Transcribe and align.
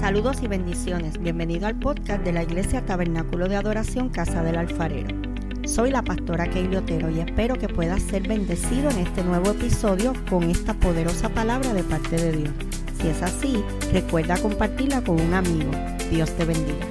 Saludos 0.00 0.42
y 0.42 0.46
bendiciones. 0.46 1.18
Bienvenido 1.18 1.66
al 1.66 1.78
podcast 1.78 2.22
de 2.22 2.32
la 2.32 2.42
Iglesia 2.42 2.84
Tabernáculo 2.84 3.48
de 3.48 3.56
Adoración 3.56 4.10
Casa 4.10 4.42
del 4.42 4.56
Alfarero. 4.56 5.08
Soy 5.64 5.90
la 5.90 6.02
pastora 6.02 6.48
Keili 6.48 6.76
Otero 6.76 7.08
y 7.10 7.20
espero 7.20 7.56
que 7.56 7.68
puedas 7.68 8.02
ser 8.02 8.28
bendecido 8.28 8.90
en 8.90 8.98
este 8.98 9.24
nuevo 9.24 9.50
episodio 9.50 10.12
con 10.28 10.44
esta 10.44 10.74
poderosa 10.74 11.30
palabra 11.30 11.72
de 11.72 11.82
parte 11.82 12.16
de 12.16 12.32
Dios. 12.32 12.50
Si 13.00 13.08
es 13.08 13.22
así, 13.22 13.64
recuerda 13.92 14.36
compartirla 14.36 15.02
con 15.02 15.18
un 15.18 15.32
amigo. 15.32 15.70
Dios 16.10 16.30
te 16.32 16.44
bendiga. 16.44 16.86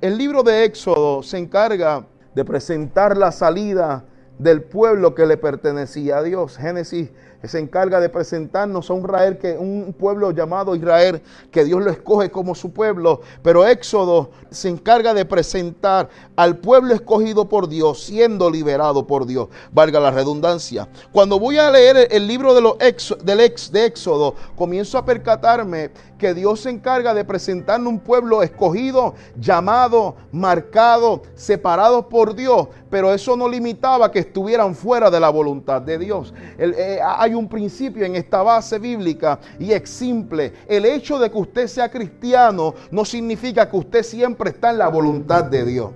El 0.00 0.18
libro 0.18 0.42
de 0.42 0.64
Éxodo 0.64 1.22
se 1.22 1.38
encarga 1.38 2.06
de 2.34 2.44
presentar 2.44 3.16
la 3.16 3.32
salida 3.32 4.04
del 4.38 4.62
pueblo 4.62 5.14
que 5.14 5.26
le 5.26 5.36
pertenecía 5.36 6.18
a 6.18 6.22
Dios. 6.22 6.56
Génesis 6.56 7.10
se 7.48 7.58
encarga 7.58 8.00
de 8.00 8.08
presentarnos 8.08 8.90
a 8.90 8.94
un 8.94 9.04
Israel 9.04 9.38
que 9.38 9.52
un 9.56 9.94
pueblo 9.98 10.30
llamado 10.30 10.74
Israel 10.74 11.22
que 11.50 11.64
Dios 11.64 11.82
lo 11.82 11.90
escoge 11.90 12.30
como 12.30 12.54
su 12.54 12.72
pueblo, 12.72 13.20
pero 13.42 13.66
Éxodo 13.66 14.30
se 14.50 14.68
encarga 14.68 15.14
de 15.14 15.24
presentar 15.24 16.08
al 16.36 16.58
pueblo 16.58 16.94
escogido 16.94 17.48
por 17.48 17.68
Dios 17.68 18.04
siendo 18.04 18.50
liberado 18.50 19.06
por 19.06 19.26
Dios, 19.26 19.48
valga 19.72 20.00
la 20.00 20.10
redundancia. 20.10 20.88
Cuando 21.12 21.38
voy 21.38 21.58
a 21.58 21.70
leer 21.70 22.08
el 22.10 22.26
libro 22.26 22.54
de 22.54 22.60
los 22.60 22.76
del 23.24 23.40
ex 23.40 23.72
de 23.72 23.86
Éxodo, 23.86 24.34
comienzo 24.56 24.98
a 24.98 25.04
percatarme 25.04 25.90
que 26.18 26.34
Dios 26.34 26.60
se 26.60 26.70
encarga 26.70 27.14
de 27.14 27.24
presentarnos 27.24 27.92
un 27.92 27.98
pueblo 27.98 28.42
escogido, 28.42 29.14
llamado, 29.36 30.16
marcado, 30.32 31.22
separado 31.34 32.08
por 32.08 32.34
Dios, 32.34 32.68
pero 32.90 33.12
eso 33.12 33.36
no 33.36 33.48
limitaba 33.48 34.10
que 34.10 34.18
estuvieran 34.18 34.74
fuera 34.74 35.10
de 35.10 35.18
la 35.18 35.30
voluntad 35.30 35.80
de 35.80 35.98
Dios. 35.98 36.34
Eh, 36.58 37.00
hay 37.02 37.29
un 37.34 37.48
principio 37.48 38.04
en 38.04 38.16
esta 38.16 38.42
base 38.42 38.78
bíblica 38.78 39.38
y 39.58 39.72
es 39.72 39.88
simple. 39.88 40.52
El 40.66 40.84
hecho 40.84 41.18
de 41.18 41.30
que 41.30 41.38
usted 41.38 41.66
sea 41.66 41.90
cristiano 41.90 42.74
no 42.90 43.04
significa 43.04 43.68
que 43.68 43.76
usted 43.76 44.02
siempre 44.02 44.50
está 44.50 44.70
en 44.70 44.78
la 44.78 44.88
voluntad 44.88 45.44
de 45.44 45.64
Dios. 45.64 45.90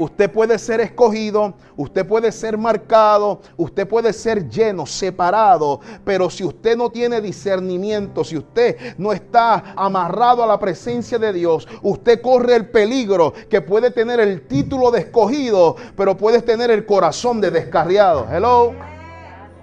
Usted 0.00 0.30
puede 0.30 0.58
ser 0.58 0.80
escogido, 0.80 1.52
usted 1.76 2.06
puede 2.06 2.32
ser 2.32 2.56
marcado, 2.56 3.42
usted 3.58 3.86
puede 3.86 4.14
ser 4.14 4.48
lleno, 4.48 4.86
separado, 4.86 5.80
pero 6.06 6.30
si 6.30 6.42
usted 6.42 6.74
no 6.74 6.88
tiene 6.88 7.20
discernimiento, 7.20 8.24
si 8.24 8.38
usted 8.38 8.94
no 8.96 9.12
está 9.12 9.74
amarrado 9.76 10.42
a 10.42 10.46
la 10.46 10.58
presencia 10.58 11.18
de 11.18 11.34
Dios, 11.34 11.68
usted 11.82 12.22
corre 12.22 12.56
el 12.56 12.70
peligro 12.70 13.34
que 13.50 13.60
puede 13.60 13.90
tener 13.90 14.20
el 14.20 14.46
título 14.46 14.90
de 14.90 15.00
escogido, 15.00 15.76
pero 15.98 16.16
puede 16.16 16.40
tener 16.40 16.70
el 16.70 16.86
corazón 16.86 17.38
de 17.42 17.50
descarriado. 17.50 18.26
Hello 18.32 18.99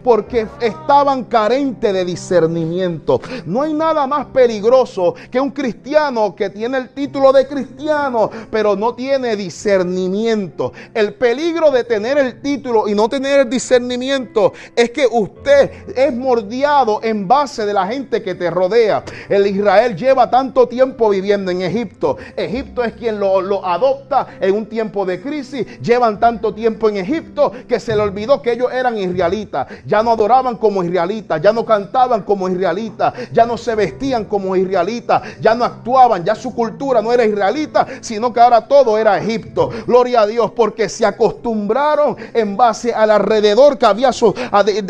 porque 0.08 0.48
estaban 0.62 1.26
carentes 1.26 1.92
de 1.92 2.06
discernimiento. 2.06 3.20
No 3.46 3.64
hay 3.64 3.74
nada 3.74 4.08
más 4.08 4.28
peligroso 4.28 5.14
que 5.30 5.38
un 5.38 5.52
cristiano 5.52 6.34
que 6.34 6.50
tiene 6.50 6.78
el 6.78 6.92
título 6.92 7.34
de 7.34 7.46
cristiano, 7.46 8.32
pero 8.50 8.78
no 8.78 8.96
tiene 8.96 9.36
discernimiento. 9.36 10.72
El 10.94 11.16
peligro 11.16 11.72
de 11.72 11.84
tener 11.84 12.18
el 12.18 12.42
título 12.42 12.88
y 12.88 12.96
no 12.96 13.10
tener 13.10 13.42
el 13.42 13.50
discernimiento 13.50 14.54
es 14.78 14.92
que 14.92 15.06
usted 15.12 15.72
es 15.94 16.16
mordiado 16.16 17.02
en 17.04 17.28
base 17.28 17.66
de 17.66 17.74
la 17.74 17.86
gente 17.86 18.24
que 18.24 18.34
te 18.34 18.50
rodea. 18.50 19.04
El 19.28 19.46
Israel 19.46 19.98
lleva 19.98 20.30
tanto 20.30 20.70
tiempo 20.70 21.10
viviendo 21.10 21.52
en 21.52 21.64
Egipto. 21.64 22.16
Egipto 22.38 22.82
es 22.82 22.94
quien 22.94 23.20
lo, 23.20 23.66
adopta 23.66 24.38
en 24.40 24.56
un 24.56 24.68
tiempo 24.68 25.06
de 25.06 25.20
crisis. 25.20 25.82
Llevan 25.82 26.18
tanto 26.18 26.54
tiempo 26.54 26.88
en 26.88 26.96
Egipto 26.96 27.52
que 27.68 27.82
se 27.82 27.94
le 27.94 28.04
olvidó 28.04 28.42
que 28.42 28.54
ellos 28.54 28.72
eran 28.72 28.98
israelitas. 28.98 29.68
Ya 29.98 30.04
no 30.04 30.12
adoraban 30.12 30.58
como 30.58 30.84
israelitas, 30.84 31.42
ya 31.42 31.52
no 31.52 31.66
cantaban 31.66 32.22
como 32.22 32.48
israelitas, 32.48 33.16
ya 33.34 33.48
no 33.48 33.58
se 33.58 33.74
vestían 33.74 34.26
como 34.26 34.56
israelitas, 34.56 35.24
ya 35.42 35.56
no 35.56 35.66
actuaban, 35.66 36.24
ya 36.24 36.36
su 36.36 36.54
cultura 36.54 37.02
no 37.02 37.12
era 37.12 37.26
israelita, 37.26 37.88
sino 38.02 38.32
que 38.32 38.40
ahora 38.40 38.68
todo 38.68 38.96
era 39.00 39.18
Egipto. 39.18 39.72
Gloria 39.88 40.22
a 40.22 40.28
Dios, 40.28 40.52
porque 40.52 40.88
se 40.88 41.04
acostumbraron 41.04 42.16
en 42.32 42.56
base 42.56 42.94
al 42.94 43.10
alrededor 43.10 43.80
que 43.80 43.88
había 43.88 44.12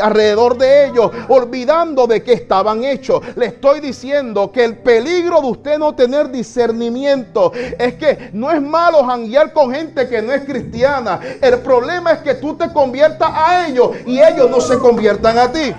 alrededor 0.01 0.57
de 0.57 0.87
ellos, 0.87 1.09
olvidando 1.29 2.05
de 2.05 2.21
qué 2.21 2.33
estaban 2.33 2.83
hechos. 2.83 3.21
Le 3.37 3.45
estoy 3.45 3.79
diciendo 3.79 4.51
que 4.51 4.65
el 4.65 4.79
peligro 4.79 5.39
de 5.39 5.47
usted 5.47 5.79
no 5.79 5.95
tener 5.95 6.31
discernimiento 6.31 7.53
es 7.79 7.93
que 7.93 8.29
no 8.33 8.51
es 8.51 8.61
malo 8.61 9.05
janguear 9.05 9.53
con 9.53 9.73
gente 9.73 10.09
que 10.09 10.21
no 10.21 10.33
es 10.33 10.41
cristiana. 10.41 11.21
El 11.41 11.59
problema 11.59 12.11
es 12.11 12.19
que 12.19 12.33
tú 12.33 12.55
te 12.55 12.73
conviertas 12.73 13.31
a 13.33 13.67
ellos 13.69 13.91
y 14.05 14.19
ellos 14.19 14.49
no 14.49 14.59
se 14.59 14.77
convierten 14.77 14.96
conviertan 14.97 15.37
a 15.37 15.51
ti. 15.51 15.75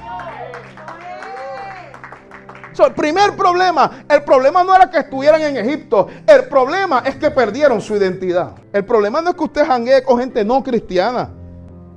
el 2.86 2.94
primer 2.94 3.34
problema, 3.34 4.04
el 4.08 4.22
problema 4.22 4.62
no 4.62 4.72
era 4.76 4.88
que 4.88 4.98
estuvieran 4.98 5.42
en 5.42 5.56
Egipto, 5.56 6.06
el 6.24 6.44
problema 6.44 7.02
es 7.04 7.16
que 7.16 7.28
perdieron 7.28 7.80
su 7.80 7.96
identidad. 7.96 8.52
El 8.72 8.84
problema 8.84 9.20
no 9.20 9.30
es 9.30 9.34
que 9.34 9.42
usted 9.42 9.66
janguee 9.66 10.04
con 10.04 10.20
gente 10.20 10.44
no 10.44 10.62
cristiana, 10.62 11.30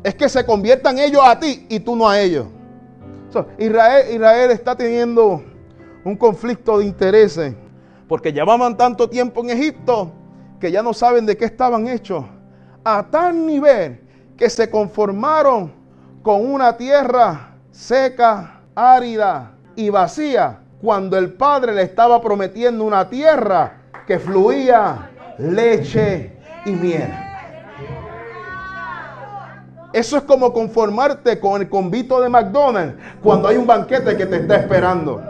es 0.04 0.16
que 0.16 0.28
se 0.28 0.44
conviertan 0.44 0.98
ellos 0.98 1.22
a 1.24 1.40
ti 1.40 1.68
y 1.70 1.80
tú 1.82 1.96
no 1.96 2.10
a 2.10 2.20
ellos. 2.20 2.48
Israel, 3.60 4.12
Israel 4.12 4.50
está 4.50 4.76
teniendo 4.76 5.44
un 6.04 6.18
conflicto 6.18 6.80
de 6.80 6.86
intereses 6.86 7.54
porque 8.08 8.34
llevaban 8.34 8.76
tanto 8.76 9.08
tiempo 9.08 9.42
en 9.42 9.52
Egipto 9.52 10.12
que 10.60 10.72
ya 10.72 10.82
no 10.82 10.94
saben 10.94 11.28
de 11.28 11.38
qué 11.38 11.46
estaban 11.46 11.88
hechos. 11.88 12.26
A 12.84 13.06
tal 13.12 13.46
nivel 13.46 14.02
que 14.36 14.50
se 14.50 14.68
conformaron 14.68 15.81
con 16.22 16.46
una 16.46 16.78
tierra 16.78 17.56
seca, 17.72 18.62
árida 18.76 19.52
y 19.76 19.90
vacía, 19.90 20.60
cuando 20.82 21.18
el 21.18 21.34
Padre 21.34 21.74
le 21.74 21.84
estaba 21.84 22.22
prometiendo 22.22 22.84
una 22.84 23.10
tierra 23.10 23.78
que 24.06 24.20
fluía 24.20 25.10
leche 25.38 26.34
y 26.66 26.72
miel. 26.72 27.14
Eso 29.94 30.18
es 30.18 30.24
como 30.24 30.54
conformarte 30.54 31.40
con 31.40 31.62
el 31.62 31.70
convito 31.70 32.22
de 32.22 32.30
McDonald's 32.30 32.96
cuando 33.22 33.48
hay 33.48 33.58
un 33.58 33.68
banquete 33.68 34.16
que 34.16 34.26
te 34.26 34.38
está 34.38 34.58
esperando. 34.58 35.22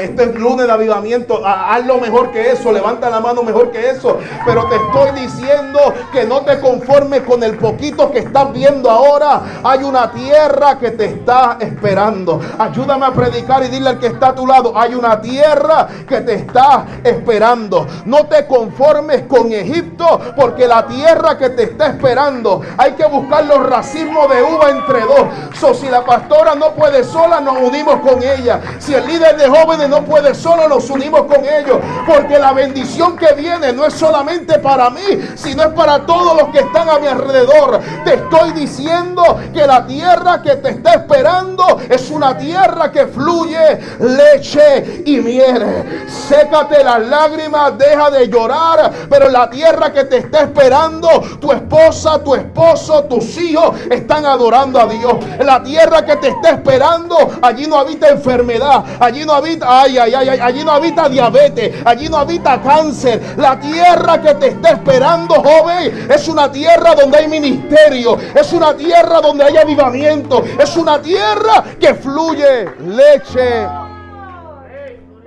Este 0.00 0.24
es 0.24 0.34
lunes 0.34 0.66
de 0.66 0.72
avivamiento. 0.72 1.40
Ah, 1.44 1.74
hazlo 1.74 1.98
mejor 1.98 2.30
que 2.30 2.50
eso. 2.50 2.72
Levanta 2.72 3.10
la 3.10 3.20
mano 3.20 3.42
mejor 3.42 3.70
que 3.70 3.90
eso. 3.90 4.18
Pero 4.44 4.66
te 4.66 4.76
estoy 4.76 5.20
diciendo 5.22 5.80
que 6.12 6.24
no 6.24 6.42
te 6.42 6.60
conformes 6.60 7.22
con 7.22 7.42
el 7.42 7.56
poquito 7.56 8.10
que 8.10 8.20
estás 8.20 8.52
viendo 8.52 8.90
ahora. 8.90 9.42
Hay 9.62 9.82
una 9.82 10.12
tierra 10.12 10.78
que 10.78 10.90
te 10.90 11.06
está 11.06 11.56
esperando. 11.60 12.40
Ayúdame 12.58 13.06
a 13.06 13.12
predicar 13.12 13.62
y 13.64 13.68
dile 13.68 13.90
al 13.90 13.98
que 13.98 14.08
está 14.08 14.28
a 14.28 14.34
tu 14.34 14.46
lado. 14.46 14.76
Hay 14.76 14.94
una 14.94 15.20
tierra 15.20 15.88
que 16.08 16.20
te 16.20 16.34
está 16.34 16.86
esperando. 17.02 17.86
No 18.04 18.26
te 18.26 18.46
conformes 18.46 19.22
con 19.22 19.52
Egipto 19.52 20.20
porque 20.36 20.66
la 20.66 20.86
tierra 20.86 21.38
que 21.38 21.50
te 21.50 21.64
está 21.64 21.88
esperando 21.88 22.60
hay 22.76 22.92
que 22.92 23.06
buscar 23.06 23.44
los 23.44 23.64
racismos 23.66 24.28
de 24.28 24.42
uva 24.42 24.70
entre 24.70 25.00
dos. 25.00 25.78
Si 25.78 25.88
la 25.88 26.04
pastora 26.04 26.54
no 26.54 26.72
puede 26.72 27.02
sola, 27.04 27.40
nos 27.40 27.56
unimos 27.58 27.96
con 28.00 28.22
ella. 28.22 28.60
Si 28.78 28.94
el 28.94 29.04
líder 29.14 29.36
de 29.36 29.48
jóvenes 29.48 29.88
no 29.88 30.04
puede 30.04 30.34
solo, 30.34 30.68
nos 30.68 30.90
unimos 30.90 31.22
con 31.22 31.44
ellos. 31.44 31.78
Porque 32.06 32.38
la 32.38 32.52
bendición 32.52 33.16
que 33.16 33.32
viene 33.34 33.72
no 33.72 33.86
es 33.86 33.94
solamente 33.94 34.58
para 34.58 34.90
mí, 34.90 35.00
sino 35.36 35.62
es 35.62 35.68
para 35.68 36.04
todos 36.04 36.36
los 36.36 36.48
que 36.48 36.60
están 36.60 36.88
a 36.88 36.98
mi 36.98 37.06
alrededor. 37.06 37.80
Te 38.04 38.14
estoy 38.14 38.52
diciendo 38.52 39.38
que 39.52 39.66
la 39.66 39.86
tierra 39.86 40.42
que 40.42 40.56
te 40.56 40.70
está 40.70 40.94
esperando 40.94 41.80
es 41.88 42.10
una 42.10 42.36
tierra 42.36 42.90
que 42.90 43.06
fluye 43.06 43.80
leche 44.00 45.02
y 45.06 45.20
miel. 45.20 46.06
Sécate 46.08 46.82
las 46.82 47.00
lágrimas, 47.06 47.78
deja 47.78 48.10
de 48.10 48.28
llorar. 48.28 48.92
Pero 49.08 49.28
la 49.28 49.48
tierra 49.48 49.92
que 49.92 50.04
te 50.04 50.18
está 50.18 50.40
esperando, 50.40 51.08
tu 51.40 51.52
esposa, 51.52 52.22
tu 52.22 52.34
esposo, 52.34 53.04
tus 53.04 53.36
hijos 53.38 53.76
están 53.90 54.26
adorando 54.26 54.80
a 54.80 54.86
Dios. 54.86 55.14
La 55.40 55.62
tierra 55.62 56.04
que 56.04 56.16
te 56.16 56.28
está 56.28 56.50
esperando, 56.50 57.16
allí 57.42 57.66
no 57.66 57.78
habita 57.78 58.08
enfermedad, 58.08 58.84
Allí 59.04 59.26
no 59.26 59.34
habita, 59.34 59.82
ay, 59.82 59.98
ay, 59.98 60.14
ay, 60.14 60.28
allí 60.40 60.64
no 60.64 60.70
habita 60.70 61.10
diabetes, 61.10 61.74
allí 61.84 62.08
no 62.08 62.16
habita 62.16 62.58
cáncer. 62.62 63.20
La 63.36 63.60
tierra 63.60 64.18
que 64.22 64.34
te 64.36 64.46
está 64.46 64.70
esperando, 64.70 65.34
joven, 65.34 66.08
es 66.10 66.26
una 66.26 66.50
tierra 66.50 66.94
donde 66.94 67.18
hay 67.18 67.28
ministerio, 67.28 68.16
es 68.34 68.50
una 68.54 68.74
tierra 68.74 69.20
donde 69.20 69.44
hay 69.44 69.58
avivamiento, 69.58 70.42
es 70.58 70.74
una 70.78 71.02
tierra 71.02 71.62
que 71.78 71.92
fluye 71.92 72.64
leche 72.80 73.68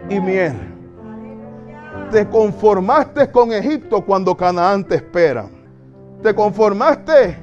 y 0.09 0.19
miel. 0.19 0.55
Te 2.09 2.27
conformaste 2.27 3.29
con 3.29 3.51
Egipto 3.51 4.03
cuando 4.03 4.35
Canaán 4.35 4.85
te 4.85 4.95
espera. 4.95 5.47
Te 6.23 6.33
conformaste 6.33 7.37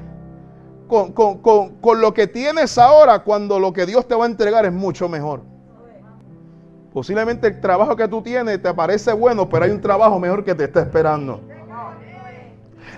con, 0.89 1.13
con, 1.13 2.01
lo 2.01 2.13
que 2.13 2.27
tienes 2.27 2.77
ahora 2.77 3.19
cuando 3.19 3.57
lo 3.57 3.71
que 3.71 3.85
Dios 3.85 4.05
te 4.05 4.15
va 4.15 4.25
a 4.25 4.27
entregar 4.27 4.65
es 4.65 4.73
mucho 4.73 5.07
mejor. 5.07 5.54
Posiblemente 6.95 7.47
el 7.47 7.59
trabajo 7.59 7.93
que 7.97 8.07
tú 8.07 8.21
tienes 8.21 8.61
te 8.61 8.73
parece 8.73 9.11
bueno, 9.11 9.49
pero 9.49 9.65
hay 9.65 9.71
un 9.71 9.81
trabajo 9.81 10.17
mejor 10.17 10.45
que 10.45 10.55
te 10.55 10.63
está 10.63 10.79
esperando. 10.79 11.41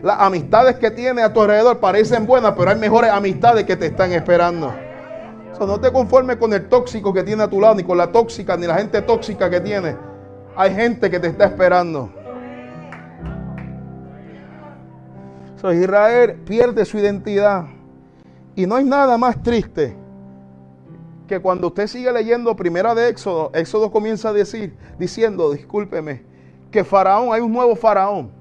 Las 0.04 0.20
amistades 0.20 0.76
que 0.76 0.92
tienes 0.92 1.26
a 1.26 1.34
tu 1.34 1.42
alrededor 1.42 1.80
parecen 1.80 2.28
buenas, 2.28 2.54
pero 2.56 2.70
hay 2.70 2.78
mejores 2.78 3.10
amistades 3.10 3.64
que 3.64 3.76
te 3.76 3.88
están 3.88 4.12
esperando. 4.12 4.72
no 5.60 5.80
te 5.80 5.92
conformes 5.92 6.36
con 6.36 6.54
el 6.54 6.70
tóxico 6.70 7.12
que 7.12 7.24
tiene 7.24 7.42
a 7.42 7.48
tu 7.48 7.60
lado, 7.60 7.74
ni 7.74 7.84
con 7.84 7.98
la 7.98 8.12
tóxica, 8.12 8.56
ni 8.56 8.68
la 8.68 8.76
gente 8.76 9.02
tóxica 9.02 9.50
que 9.50 9.62
tiene. 9.62 9.96
Hay 10.56 10.76
gente 10.76 11.10
que 11.10 11.20
te 11.20 11.30
está 11.30 11.46
esperando. 11.46 12.12
Israel 15.74 16.36
pierde 16.46 16.86
su 16.86 17.00
identidad. 17.00 17.66
Y 18.54 18.68
no 18.68 18.76
hay 18.76 18.84
nada 18.84 19.18
más 19.18 19.42
triste 19.42 19.98
que 21.28 21.40
cuando 21.40 21.68
usted 21.68 21.88
sigue 21.88 22.12
leyendo 22.12 22.56
primera 22.56 22.96
de 22.96 23.10
Éxodo, 23.10 23.52
Éxodo 23.54 23.92
comienza 23.92 24.30
a 24.30 24.34
decir, 24.34 24.76
diciendo, 24.98 25.52
discúlpeme, 25.52 26.24
que 26.72 26.84
Faraón, 26.84 27.34
hay 27.34 27.42
un 27.42 27.52
nuevo 27.52 27.76
Faraón. 27.76 28.32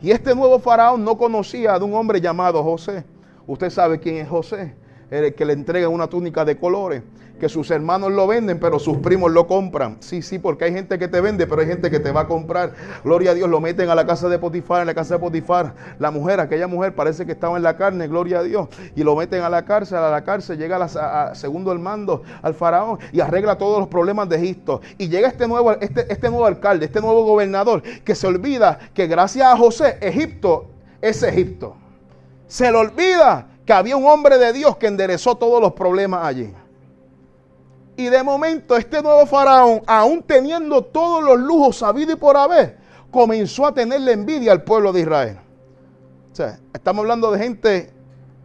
Y 0.00 0.10
este 0.10 0.34
nuevo 0.34 0.58
Faraón 0.58 1.04
no 1.04 1.18
conocía 1.18 1.78
de 1.78 1.84
un 1.84 1.94
hombre 1.94 2.20
llamado 2.20 2.62
José. 2.62 3.04
Usted 3.46 3.70
sabe 3.70 3.98
quién 3.98 4.16
es 4.16 4.28
José 4.28 4.74
el 5.10 5.34
que 5.34 5.44
le 5.44 5.52
entrega 5.52 5.88
una 5.88 6.06
túnica 6.06 6.44
de 6.44 6.56
colores, 6.56 7.02
que 7.38 7.48
sus 7.48 7.70
hermanos 7.70 8.12
lo 8.12 8.26
venden, 8.26 8.58
pero 8.60 8.78
sus 8.78 8.98
primos 8.98 9.32
lo 9.32 9.46
compran. 9.46 9.96
Sí, 10.00 10.22
sí, 10.22 10.38
porque 10.38 10.64
hay 10.64 10.72
gente 10.72 10.98
que 10.98 11.08
te 11.08 11.20
vende, 11.20 11.46
pero 11.46 11.62
hay 11.62 11.68
gente 11.68 11.90
que 11.90 12.00
te 12.00 12.12
va 12.12 12.22
a 12.22 12.26
comprar. 12.26 12.72
Gloria 13.04 13.30
a 13.30 13.34
Dios, 13.34 13.48
lo 13.48 13.60
meten 13.60 13.88
a 13.90 13.94
la 13.94 14.06
casa 14.06 14.28
de 14.28 14.38
Potifar, 14.38 14.80
en 14.80 14.86
la 14.86 14.94
casa 14.94 15.14
de 15.14 15.20
Potifar. 15.20 15.74
La 15.98 16.10
mujer, 16.10 16.40
aquella 16.40 16.66
mujer 16.66 16.94
parece 16.94 17.24
que 17.24 17.32
estaba 17.32 17.56
en 17.56 17.62
la 17.62 17.76
carne, 17.76 18.08
gloria 18.08 18.40
a 18.40 18.42
Dios, 18.42 18.68
y 18.94 19.02
lo 19.02 19.16
meten 19.16 19.42
a 19.42 19.48
la 19.48 19.64
cárcel, 19.64 19.98
a 19.98 20.10
la 20.10 20.24
cárcel, 20.24 20.58
llega 20.58 20.76
a, 20.76 21.34
segundo 21.34 21.72
el 21.72 21.78
mando 21.78 22.22
al 22.42 22.54
faraón 22.54 22.98
y 23.12 23.20
arregla 23.20 23.56
todos 23.56 23.78
los 23.78 23.88
problemas 23.88 24.28
de 24.28 24.36
Egipto. 24.36 24.80
Y 24.98 25.08
llega 25.08 25.28
este 25.28 25.48
nuevo, 25.48 25.72
este, 25.72 26.12
este 26.12 26.28
nuevo 26.28 26.46
alcalde, 26.46 26.86
este 26.86 27.00
nuevo 27.00 27.24
gobernador, 27.24 27.82
que 27.82 28.14
se 28.14 28.26
olvida 28.26 28.78
que 28.94 29.06
gracias 29.06 29.46
a 29.46 29.56
José, 29.56 29.98
Egipto 30.00 30.66
es 31.00 31.22
Egipto. 31.22 31.76
Se 32.46 32.70
le 32.70 32.78
olvida 32.78 33.46
que 33.68 33.72
había 33.72 33.96
un 33.96 34.06
hombre 34.06 34.38
de 34.38 34.52
Dios 34.52 34.76
que 34.78 34.86
enderezó 34.86 35.36
todos 35.36 35.60
los 35.60 35.74
problemas 35.74 36.24
allí. 36.24 36.52
Y 37.98 38.10
de 38.10 38.22
momento 38.22 38.76
este 38.76 39.02
nuevo 39.02 39.26
faraón, 39.26 39.82
aún 39.84 40.22
teniendo 40.22 40.82
todos 40.82 41.20
los 41.20 41.36
lujos 41.36 41.78
sabidos 41.78 42.14
y 42.14 42.16
por 42.16 42.36
haber, 42.36 42.78
comenzó 43.10 43.66
a 43.66 43.74
tenerle 43.74 44.12
envidia 44.12 44.52
al 44.52 44.62
pueblo 44.62 44.92
de 44.92 45.00
Israel. 45.00 45.38
O 46.30 46.34
sea, 46.36 46.60
estamos 46.72 47.02
hablando 47.02 47.32
de 47.32 47.40
gente 47.40 47.90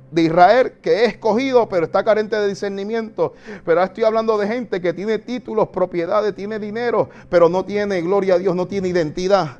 de 0.10 0.22
Israel 0.24 0.74
que 0.82 1.06
es 1.06 1.10
escogido, 1.12 1.70
pero 1.70 1.86
está 1.86 2.04
carente 2.04 2.36
de 2.36 2.48
discernimiento. 2.48 3.34
Pero 3.64 3.80
ahora 3.80 3.90
estoy 3.90 4.06
hablando 4.06 4.40
de 4.40 4.48
gente 4.48 4.82
que 4.82 4.92
tiene 4.92 5.20
títulos, 5.20 5.68
propiedades, 5.68 6.34
tiene 6.34 6.58
dinero, 6.58 7.12
pero 7.30 7.48
no 7.48 7.64
tiene, 7.64 8.02
gloria 8.02 8.34
a 8.34 8.38
Dios, 8.40 8.56
no 8.56 8.66
tiene 8.66 8.88
identidad. 8.88 9.60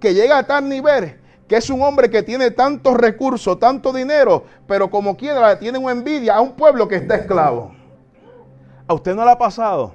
Que 0.00 0.14
llega 0.14 0.38
a 0.38 0.46
tal 0.46 0.70
nivel 0.70 1.20
que 1.46 1.56
es 1.56 1.68
un 1.68 1.82
hombre 1.82 2.08
que 2.08 2.22
tiene 2.22 2.50
tantos 2.50 2.96
recursos, 2.96 3.58
tanto 3.58 3.92
dinero, 3.92 4.46
pero 4.66 4.88
como 4.88 5.18
quiera 5.18 5.58
tiene 5.58 5.76
una 5.76 5.92
envidia 5.92 6.36
a 6.36 6.40
un 6.40 6.52
pueblo 6.52 6.88
que 6.88 6.96
está 6.96 7.16
esclavo. 7.16 7.81
¿A 8.92 8.94
usted 8.94 9.14
no 9.14 9.24
le 9.24 9.30
ha 9.30 9.38
pasado 9.38 9.94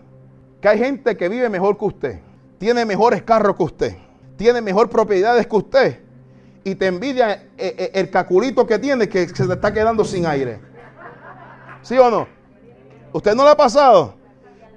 que 0.60 0.68
hay 0.68 0.80
gente 0.80 1.16
que 1.16 1.30
vive 1.30 1.50
mejor 1.50 1.78
que 1.78 1.86
usted, 1.86 2.20
tiene 2.58 2.84
mejores 2.84 3.22
carros 3.22 3.56
que 3.56 3.62
usted, 3.62 3.96
tiene 4.38 4.60
mejor 4.60 4.90
propiedades 4.90 5.46
que 5.46 5.56
usted 5.56 6.00
y 6.64 6.74
te 6.74 6.88
envidia 6.88 7.34
eh, 7.60 7.76
eh, 7.78 7.92
el 7.94 8.10
caculito 8.10 8.66
que 8.66 8.80
tiene 8.80 9.08
que 9.08 9.30
se 9.30 9.46
te 9.46 9.54
está 9.54 9.72
quedando 9.72 10.04
sin 10.04 10.26
aire? 10.26 10.60
¿Sí 11.84 11.96
o 12.00 12.10
no? 12.10 12.28
¿Usted 13.14 13.36
no 13.36 13.44
le 13.44 13.52
ha 13.52 13.56
pasado? 13.56 14.16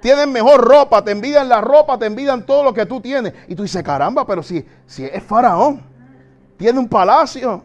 Tienen 0.01 0.31
mejor 0.31 0.61
ropa, 0.61 1.03
te 1.03 1.09
envidian 1.09 1.49
la 1.49 1.59
ropa, 1.59 1.97
te 1.97 2.05
envidian 2.05 2.45
todo 2.45 2.63
lo 2.63 2.75
que 2.75 2.85
tú 2.85 3.01
tienes. 3.01 3.33
Y 3.47 3.55
tú 3.55 3.63
dices, 3.63 3.81
caramba, 3.81 4.23
pero 4.27 4.43
si, 4.43 4.63
si 4.85 5.03
es 5.03 5.23
faraón 5.23 5.81
tiene 6.57 6.77
un 6.77 6.87
palacio, 6.87 7.63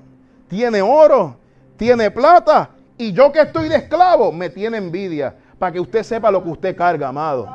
tiene 0.48 0.80
oro, 0.80 1.36
tiene 1.76 2.10
plata. 2.10 2.70
Y 2.96 3.12
yo 3.12 3.30
que 3.30 3.42
estoy 3.42 3.68
de 3.68 3.76
esclavo, 3.76 4.32
me 4.32 4.48
tiene 4.48 4.78
envidia. 4.78 5.34
Para 5.58 5.72
que 5.72 5.80
usted 5.80 6.02
sepa 6.02 6.30
lo 6.30 6.42
que 6.42 6.50
usted 6.50 6.76
carga, 6.76 7.08
amado. 7.08 7.48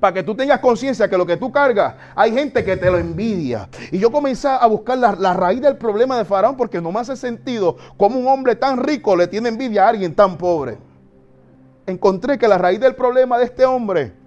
para 0.00 0.12
que 0.12 0.22
tú 0.22 0.34
tengas 0.34 0.58
conciencia 0.58 1.08
que 1.08 1.16
lo 1.16 1.24
que 1.24 1.36
tú 1.36 1.50
cargas, 1.52 1.94
hay 2.14 2.32
gente 2.32 2.64
que 2.64 2.76
te 2.76 2.90
lo 2.90 2.98
envidia. 2.98 3.68
Y 3.90 3.98
yo 3.98 4.10
comencé 4.10 4.48
a 4.48 4.66
buscar 4.66 4.98
la, 4.98 5.12
la, 5.12 5.32
raíz 5.32 5.60
del 5.60 5.76
problema 5.76 6.18
de 6.18 6.24
Faraón 6.24 6.56
porque 6.56 6.80
no 6.80 6.90
me 6.92 7.00
hace 7.00 7.16
sentido 7.16 7.76
cómo 7.96 8.18
un 8.18 8.26
hombre 8.26 8.56
tan 8.56 8.82
rico 8.82 9.14
le 9.16 9.28
tiene 9.28 9.48
envidia 9.48 9.86
a 9.86 9.88
alguien 9.90 10.14
tan 10.14 10.36
pobre. 10.36 10.78
Encontré 11.86 12.38
que 12.38 12.48
la 12.48 12.58
raíz 12.58 12.80
del 12.80 12.94
problema 12.94 13.38
de 13.38 13.44
este 13.44 13.64
hombre 13.64 14.19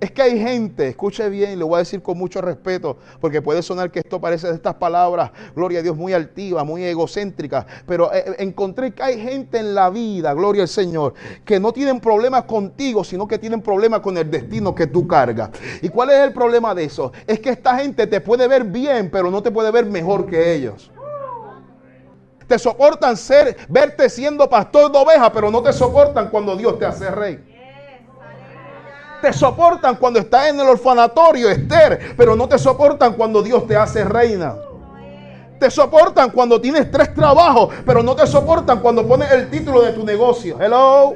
es 0.00 0.10
que 0.12 0.22
hay 0.22 0.38
gente, 0.38 0.88
escuche 0.88 1.28
bien, 1.28 1.58
le 1.58 1.64
voy 1.64 1.76
a 1.76 1.78
decir 1.78 2.02
con 2.02 2.16
mucho 2.16 2.40
respeto, 2.40 2.96
porque 3.20 3.42
puede 3.42 3.62
sonar 3.62 3.90
que 3.90 3.98
esto 3.98 4.20
parece 4.20 4.48
de 4.48 4.54
estas 4.54 4.74
palabras, 4.74 5.30
gloria 5.54 5.80
a 5.80 5.82
Dios, 5.82 5.96
muy 5.96 6.14
altiva, 6.14 6.64
muy 6.64 6.84
egocéntrica, 6.84 7.66
pero 7.86 8.12
eh, 8.12 8.24
eh, 8.26 8.34
encontré 8.38 8.92
que 8.92 9.02
hay 9.02 9.20
gente 9.20 9.58
en 9.58 9.74
la 9.74 9.90
vida, 9.90 10.32
gloria 10.32 10.62
al 10.62 10.68
Señor, 10.68 11.14
que 11.44 11.60
no 11.60 11.72
tienen 11.72 12.00
problemas 12.00 12.44
contigo, 12.44 13.04
sino 13.04 13.28
que 13.28 13.38
tienen 13.38 13.60
problemas 13.60 14.00
con 14.00 14.16
el 14.16 14.30
destino 14.30 14.74
que 14.74 14.86
tú 14.86 15.06
cargas. 15.06 15.50
¿Y 15.82 15.90
cuál 15.90 16.10
es 16.10 16.20
el 16.20 16.32
problema 16.32 16.74
de 16.74 16.84
eso? 16.84 17.12
Es 17.26 17.38
que 17.40 17.50
esta 17.50 17.76
gente 17.78 18.06
te 18.06 18.20
puede 18.22 18.48
ver 18.48 18.64
bien, 18.64 19.10
pero 19.10 19.30
no 19.30 19.42
te 19.42 19.50
puede 19.50 19.70
ver 19.70 19.84
mejor 19.84 20.26
que 20.26 20.54
ellos. 20.54 20.90
Te 22.46 22.58
soportan 22.58 23.16
ser, 23.16 23.56
verte 23.68 24.08
siendo 24.08 24.48
pastor 24.48 24.90
de 24.90 24.98
ovejas, 24.98 25.30
pero 25.32 25.50
no 25.50 25.62
te 25.62 25.72
soportan 25.72 26.30
cuando 26.30 26.56
Dios 26.56 26.78
te 26.78 26.86
hace 26.86 27.10
rey. 27.10 27.49
Te 29.20 29.32
soportan 29.34 29.96
cuando 29.96 30.18
estás 30.18 30.48
en 30.48 30.60
el 30.60 30.66
orfanatorio, 30.66 31.50
Esther, 31.50 32.14
pero 32.16 32.34
no 32.34 32.48
te 32.48 32.58
soportan 32.58 33.12
cuando 33.12 33.42
Dios 33.42 33.66
te 33.66 33.76
hace 33.76 34.02
reina. 34.02 34.54
Te 35.58 35.70
soportan 35.70 36.30
cuando 36.30 36.58
tienes 36.58 36.90
tres 36.90 37.14
trabajos, 37.14 37.74
pero 37.84 38.02
no 38.02 38.16
te 38.16 38.26
soportan 38.26 38.80
cuando 38.80 39.06
pones 39.06 39.30
el 39.30 39.50
título 39.50 39.82
de 39.82 39.92
tu 39.92 40.06
negocio. 40.06 40.56
Hello. 40.58 41.14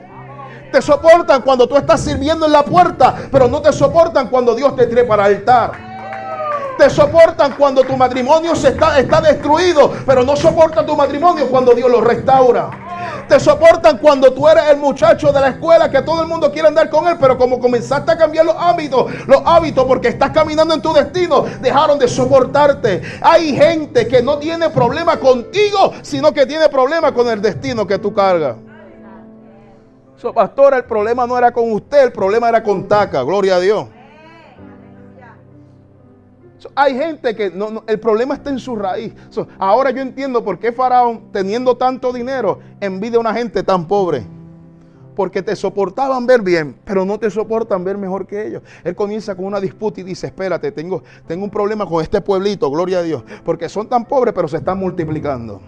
Te 0.71 0.83
soportan 0.83 1.41
cuando 1.41 1.67
tú 1.67 1.77
estás 1.77 2.03
sirviendo 2.03 2.45
en 2.45 2.53
la 2.53 2.63
puerta, 2.63 3.15
pero 3.33 3.49
no 3.49 3.63
te 3.63 3.73
soportan 3.73 4.29
cuando 4.29 4.55
Dios 4.55 4.77
te 4.77 4.87
trae 4.87 5.05
para 5.05 5.25
altar. 5.25 5.73
Te 6.77 6.91
soportan 6.91 7.53
cuando 7.53 7.85
tu 7.85 7.97
matrimonio 7.97 8.55
se 8.55 8.69
está, 8.69 8.99
está 8.99 9.23
destruido, 9.23 9.93
pero 10.05 10.25
no 10.25 10.37
soportan 10.37 10.85
tu 10.85 10.95
matrimonio 10.95 11.49
cuando 11.49 11.73
Dios 11.73 11.91
lo 11.91 12.03
restaura. 12.03 12.84
Te 13.29 13.41
soportan 13.41 13.99
cuando 13.99 14.33
tú 14.33 14.49
eres 14.49 14.65
el 14.71 14.77
muchacho 14.77 15.33
de 15.33 15.41
la 15.41 15.49
escuela 15.49 15.91
que 15.91 16.03
todo 16.03 16.23
el 16.23 16.29
mundo 16.29 16.53
quiere 16.53 16.69
andar 16.69 16.91
con 16.91 17.07
él, 17.07 17.17
pero 17.19 17.39
como 17.39 17.59
comenzaste 17.59 18.13
a 18.13 18.19
cambiar 18.19 18.45
los 18.45 18.57
hábitos, 18.59 19.13
los 19.27 19.43
hábitos 19.45 19.85
porque 19.87 20.09
estás 20.09 20.31
caminando 20.31 20.75
en 20.75 20.83
tu 20.83 20.93
destino, 20.93 21.45
dejaron 21.61 21.99
de 21.99 22.09
soportarte. 22.09 23.03
Hay 23.23 23.57
gente 23.57 24.07
que 24.07 24.23
no 24.23 24.39
tiene 24.39 24.71
problema 24.71 25.19
contigo, 25.19 25.93
sino 26.03 26.33
que 26.33 26.47
tiene 26.47 26.69
problema 26.69 27.13
con 27.13 27.29
el 27.29 27.41
destino 27.41 27.87
que 27.87 27.99
tú 27.99 28.13
cargas. 28.13 28.57
So, 30.17 30.33
pastora, 30.33 30.77
el 30.77 30.85
problema 30.85 31.27
no 31.27 31.37
era 31.37 31.53
con 31.53 31.71
usted, 31.73 32.05
el 32.05 32.13
problema 32.13 32.49
era 32.49 32.63
con 32.63 32.87
Taca, 32.89 33.23
gloria 33.23 33.57
a 33.57 33.61
Dios. 33.61 33.87
Hay 36.75 36.95
gente 36.95 37.35
que 37.35 37.51
no, 37.51 37.83
el 37.87 38.01
problema 38.01 38.35
está 38.35 38.51
en 38.51 38.59
su 38.59 38.77
raíz. 38.77 39.15
ahora 39.59 39.91
yo 39.91 40.03
entiendo 40.03 40.45
por 40.45 40.59
qué 40.59 40.73
Faraón, 40.73 41.33
teniendo 41.33 41.77
tanto 41.77 42.13
dinero, 42.13 42.61
envidia 42.81 43.19
a 43.19 43.21
una 43.21 43.35
gente 43.35 43.63
tan 43.63 43.87
pobre. 43.87 44.27
Porque 45.15 45.43
te 45.43 45.55
soportaban 45.55 46.27
ver 46.27 46.43
bien, 46.43 46.77
pero 46.85 47.05
no 47.05 47.19
te 47.19 47.31
soportan 47.31 47.85
ver 47.85 47.97
mejor 47.97 48.27
que 48.27 48.49
ellos. 48.49 48.63
Él 48.83 48.97
comienza 48.97 49.37
con 49.37 49.45
una 49.45 49.61
disputa 49.61 50.01
y 50.01 50.05
dice, 50.05 50.27
espérate, 50.27 50.73
tengo 50.73 51.03
un 51.29 51.51
problema 51.51 51.87
con 51.87 52.03
este 52.03 52.21
pueblito, 52.21 52.69
gloria 52.71 52.99
a 52.99 53.03
Dios. 53.03 53.23
Porque 53.45 53.69
son 53.69 53.89
tan 53.89 54.07
pobres, 54.07 54.35
pero 54.35 54.49
se 54.49 54.57
están 54.57 54.79
multiplicando 54.79 55.61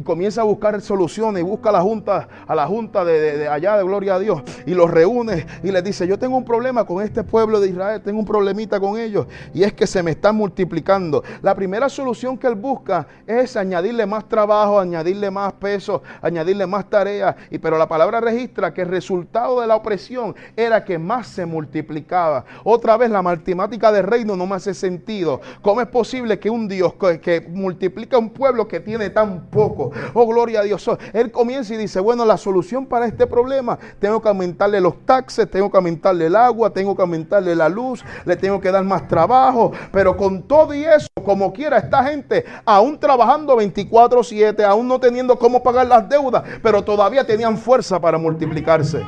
y 0.00 0.02
comienza 0.02 0.40
a 0.40 0.44
buscar 0.44 0.80
soluciones 0.80 1.42
y 1.42 1.44
busca 1.44 1.68
a 1.68 1.72
la 1.72 1.82
junta, 1.82 2.26
a 2.46 2.54
la 2.54 2.66
junta 2.66 3.04
de, 3.04 3.46
allá 3.48 3.76
de 3.76 3.84
Gloria 3.84 4.14
a 4.14 4.18
Dios 4.18 4.42
y 4.64 4.72
los 4.72 4.90
reúne 4.90 5.46
y 5.62 5.70
les 5.70 5.84
dice, 5.84 6.06
yo 6.06 6.18
tengo 6.18 6.38
un 6.38 6.44
problema 6.44 6.86
con 6.86 7.04
este 7.04 7.22
pueblo 7.22 7.60
de 7.60 7.68
Israel, 7.68 8.00
tengo 8.00 8.18
un 8.18 8.24
problemita 8.24 8.80
con 8.80 8.98
ellos 8.98 9.26
y 9.52 9.62
es 9.62 9.74
que 9.74 9.86
se 9.86 10.02
me 10.02 10.12
están 10.12 10.36
multiplicando. 10.36 11.22
La 11.42 11.54
primera 11.54 11.90
solución 11.90 12.38
que 12.38 12.46
él 12.46 12.54
busca 12.54 13.06
es 13.26 13.58
añadirle 13.58 14.06
más 14.06 14.26
trabajo, 14.26 14.80
añadirle 14.80 15.30
más 15.30 15.52
peso, 15.52 16.02
añadirle 16.22 16.66
más 16.66 16.88
tareas, 16.88 17.36
y 17.50 17.58
pero 17.58 17.76
la 17.76 17.86
palabra 17.86 18.22
registra 18.22 18.72
que 18.72 18.80
el 18.80 18.88
resultado 18.88 19.60
de 19.60 19.66
la 19.66 19.76
opresión 19.76 20.34
era 20.56 20.82
que 20.82 20.98
más 20.98 21.26
se 21.26 21.44
multiplicaba. 21.44 22.46
Otra 22.64 22.96
vez 22.96 23.10
la 23.10 23.20
matemática 23.20 23.92
del 23.92 24.04
reino 24.04 24.34
no 24.34 24.46
me 24.46 24.54
hace 24.54 24.72
sentido. 24.72 25.42
¿Cómo 25.60 25.82
es 25.82 25.88
posible 25.88 26.38
que 26.38 26.48
un 26.48 26.68
Dios 26.68 26.94
que, 26.94 27.20
que 27.20 27.42
multiplica 27.42 28.16
un 28.16 28.30
pueblo 28.30 28.66
que 28.66 28.80
tiene 28.80 29.10
tan 29.10 29.46
poco 29.48 29.89
Oh, 30.14 30.26
gloria 30.26 30.60
a 30.60 30.62
Dios. 30.62 30.88
Él 31.12 31.30
comienza 31.30 31.74
y 31.74 31.76
dice, 31.76 32.00
bueno, 32.00 32.24
la 32.24 32.36
solución 32.36 32.86
para 32.86 33.06
este 33.06 33.26
problema, 33.26 33.78
tengo 33.98 34.20
que 34.20 34.28
aumentarle 34.28 34.80
los 34.80 35.04
taxes, 35.04 35.50
tengo 35.50 35.70
que 35.70 35.76
aumentarle 35.76 36.26
el 36.26 36.36
agua, 36.36 36.70
tengo 36.70 36.94
que 36.94 37.02
aumentarle 37.02 37.54
la 37.54 37.68
luz, 37.68 38.04
le 38.24 38.36
tengo 38.36 38.60
que 38.60 38.70
dar 38.70 38.84
más 38.84 39.08
trabajo. 39.08 39.72
Pero 39.92 40.16
con 40.16 40.42
todo 40.42 40.74
y 40.74 40.84
eso, 40.84 41.08
como 41.24 41.52
quiera, 41.52 41.78
esta 41.78 42.04
gente, 42.04 42.44
aún 42.64 42.98
trabajando 42.98 43.56
24/7, 43.56 44.64
aún 44.64 44.88
no 44.88 44.98
teniendo 44.98 45.38
cómo 45.38 45.62
pagar 45.62 45.86
las 45.86 46.08
deudas, 46.08 46.42
pero 46.62 46.82
todavía 46.82 47.26
tenían 47.26 47.58
fuerza 47.58 48.00
para 48.00 48.18
multiplicarse. 48.18 49.04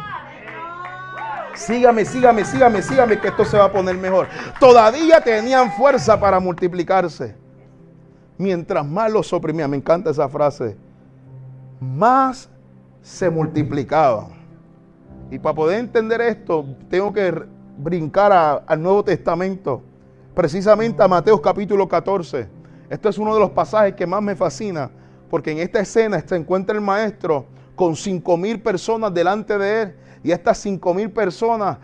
Sígame, 1.55 2.05
sígame, 2.05 2.45
sígame, 2.45 2.83
sígame, 2.83 3.21
que 3.21 3.29
esto 3.29 3.45
se 3.45 3.59
va 3.59 3.65
a 3.65 3.73
poner 3.73 3.97
mejor. 3.97 4.27
Todavía 4.59 5.21
tenían 5.21 5.71
fuerza 5.73 6.19
para 6.19 6.41
multiplicarse 6.41 7.42
mientras 8.43 8.85
más 8.85 9.11
los 9.11 9.33
oprimía, 9.33 9.69
me 9.69 9.77
encanta 9.77 10.11
esa 10.11 10.29
frase, 10.29 10.77
más 11.81 12.51
se 13.01 13.31
multiplicaban. 13.31 14.27
Y 15.31 15.39
para 15.39 15.55
poder 15.55 15.79
entender 15.79 16.21
esto, 16.21 16.67
tengo 16.91 17.13
que 17.13 17.33
brincar 17.79 18.65
al 18.67 18.83
Nuevo 18.83 19.03
Testamento, 19.05 19.81
precisamente 20.35 21.03
a 21.03 21.09
Mateo 21.09 21.41
capítulo 21.41 21.89
14. 21.89 22.49
Este 22.91 23.09
es 23.09 23.17
uno 23.17 23.33
de 23.33 23.41
los 23.41 23.51
pasajes 23.51 23.95
que 23.95 24.07
más 24.07 24.21
me 24.21 24.37
fascina, 24.37 24.91
porque 25.31 25.53
en 25.53 25.59
esta 25.59 25.81
escena 25.81 26.21
se 26.21 26.37
encuentra 26.37 26.75
el 26.75 26.83
maestro 26.83 27.47
con 27.75 27.97
cinco 27.97 28.37
mil 28.37 28.61
personas 28.61 29.15
delante 29.15 29.57
de 29.57 29.83
él 29.83 29.97
y 30.23 30.31
estas 30.33 30.59
cinco 30.59 30.93
mil 30.93 31.11
personas 31.11 31.79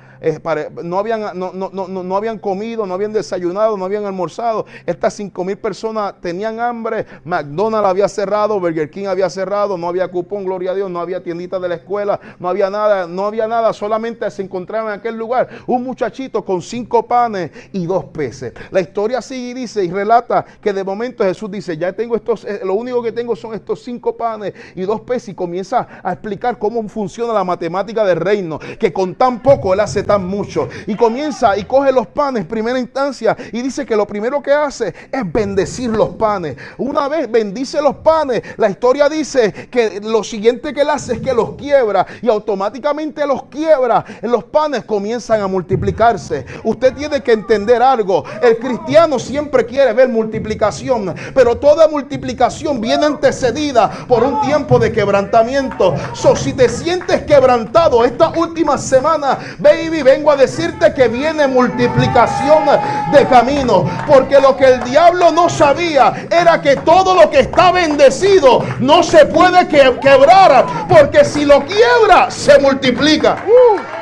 no, 0.82 0.98
habían, 0.98 1.38
no, 1.38 1.52
no, 1.52 1.70
no, 1.70 2.16
habían 2.16 2.38
comido, 2.38 2.86
no 2.86 2.94
habían 2.94 3.12
desayunado, 3.12 3.76
no 3.76 3.84
habían 3.84 4.04
almorzado. 4.04 4.66
Estas 4.86 5.14
cinco 5.14 5.44
mil 5.44 5.58
personas 5.58 6.14
tenían 6.20 6.60
hambre. 6.60 7.06
McDonald's 7.24 7.88
había 7.88 8.08
cerrado, 8.08 8.60
Burger 8.60 8.90
King 8.90 9.06
había 9.06 9.30
cerrado, 9.30 9.76
no 9.78 9.88
había 9.88 10.08
cupón, 10.08 10.44
gloria 10.44 10.72
a 10.72 10.74
Dios, 10.74 10.90
no 10.90 11.00
había 11.00 11.22
tiendita 11.22 11.58
de 11.58 11.68
la 11.68 11.76
escuela, 11.76 12.20
no 12.38 12.48
había 12.48 12.70
nada, 12.70 13.06
no 13.06 13.26
había 13.26 13.46
nada, 13.46 13.72
solamente 13.72 14.30
se 14.30 14.42
encontraba 14.42 14.92
en 14.92 15.00
aquel 15.00 15.16
lugar 15.16 15.48
un 15.66 15.84
muchachito 15.84 16.44
con 16.44 16.62
cinco 16.62 17.06
panes 17.06 17.50
y 17.72 17.86
dos 17.86 18.06
peces. 18.06 18.52
La 18.70 18.80
historia 18.80 19.22
sigue 19.22 19.50
y 19.50 19.54
dice 19.54 19.84
y 19.84 19.90
relata 19.90 20.44
que 20.60 20.72
de 20.72 20.84
momento 20.84 21.24
Jesús 21.24 21.50
dice, 21.50 21.76
ya 21.76 21.92
tengo 21.92 22.16
estos, 22.16 22.44
eh, 22.44 22.60
lo 22.64 22.74
único 22.74 23.02
que 23.02 23.12
tengo 23.12 23.36
son 23.36 23.54
estos 23.54 23.82
cinco 23.82 24.16
panes 24.16 24.54
y 24.74 24.82
dos 24.82 25.00
peces 25.02 25.30
y 25.30 25.34
comienza 25.34 25.86
a 26.02 26.12
explicar 26.12 26.58
cómo 26.58 26.86
funciona 26.88 27.32
la 27.32 27.44
matemática 27.44 28.04
del 28.04 28.18
reino, 28.18 28.58
que 28.78 28.92
con 28.92 29.14
tan 29.14 29.42
poco 29.42 29.74
él 29.74 29.80
hace 29.80 30.02
tan 30.08 30.26
mucho. 30.26 30.68
Y 30.86 30.96
comienza 30.96 31.56
y 31.56 31.64
coge 31.64 31.92
los 31.92 32.06
panes, 32.06 32.46
primera 32.46 32.78
instancia, 32.78 33.36
y 33.52 33.60
dice 33.62 33.84
que 33.84 33.94
lo 33.94 34.06
primero 34.06 34.42
que 34.42 34.52
hace 34.52 34.94
es 35.12 35.32
bendecir 35.32 35.90
los 35.90 36.08
panes. 36.10 36.56
Una 36.78 37.06
vez 37.08 37.30
bendice 37.30 37.80
los 37.82 37.96
panes, 37.96 38.42
la 38.56 38.70
historia 38.70 39.08
dice 39.08 39.52
que 39.70 40.00
lo 40.00 40.24
siguiente 40.24 40.72
que 40.72 40.80
él 40.80 40.88
hace 40.90 41.12
es 41.14 41.20
que 41.20 41.34
los 41.34 41.52
quiebra 41.52 42.06
y 42.22 42.28
automáticamente 42.28 43.26
los 43.26 43.44
quiebra. 43.44 44.04
Los 44.22 44.44
panes 44.44 44.84
comienzan 44.84 45.42
a 45.42 45.46
multiplicarse. 45.46 46.46
Usted 46.64 46.94
tiene 46.94 47.22
que 47.22 47.32
entender 47.32 47.82
algo. 47.82 48.24
El 48.42 48.56
cristiano 48.56 49.18
siempre 49.18 49.66
quiere 49.66 49.92
ver 49.92 50.08
multiplicación, 50.08 51.14
pero 51.34 51.58
toda 51.58 51.86
multiplicación 51.86 52.80
viene 52.80 53.04
antecedida 53.04 53.90
por 54.08 54.24
un 54.24 54.40
tiempo 54.40 54.78
de 54.78 54.90
quebrantamiento. 54.90 55.94
So, 56.14 56.34
si 56.34 56.54
te 56.54 56.70
sientes 56.70 57.24
quebrantado 57.24 58.06
esta 58.06 58.30
última 58.30 58.78
semana, 58.78 59.38
baby, 59.58 59.97
ven 60.02 60.18
vengo 60.18 60.32
a 60.32 60.36
decirte 60.36 60.92
que 60.94 61.06
viene 61.06 61.46
multiplicación 61.46 62.64
de 63.12 63.26
camino. 63.28 63.84
Porque 64.06 64.40
lo 64.40 64.56
que 64.56 64.64
el 64.64 64.84
diablo 64.84 65.30
no 65.30 65.48
sabía 65.48 66.26
era 66.30 66.60
que 66.60 66.76
todo 66.76 67.14
lo 67.14 67.30
que 67.30 67.40
está 67.40 67.70
bendecido 67.70 68.64
no 68.80 69.02
se 69.02 69.26
puede 69.26 69.68
quebrar. 69.68 70.66
Porque 70.88 71.24
si 71.24 71.44
lo 71.44 71.64
quiebra, 71.64 72.30
se 72.30 72.58
multiplica. 72.58 73.44
Uh. 73.46 73.98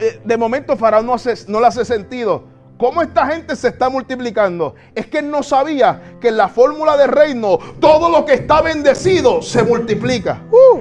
Eh, 0.00 0.20
de 0.24 0.36
momento 0.36 0.76
Faraón 0.76 1.06
no, 1.06 1.14
hace, 1.14 1.34
no 1.48 1.60
le 1.60 1.66
hace 1.66 1.84
sentido. 1.84 2.44
¿Cómo 2.78 3.02
esta 3.02 3.26
gente 3.26 3.56
se 3.56 3.68
está 3.68 3.88
multiplicando? 3.88 4.74
Es 4.94 5.06
que 5.06 5.18
él 5.18 5.30
no 5.30 5.42
sabía 5.42 6.16
que 6.20 6.28
en 6.28 6.36
la 6.36 6.48
fórmula 6.48 6.96
de 6.96 7.06
reino 7.06 7.58
todo 7.80 8.08
lo 8.08 8.24
que 8.24 8.34
está 8.34 8.60
bendecido 8.60 9.42
se 9.42 9.62
multiplica. 9.62 10.42
Uh. 10.50 10.80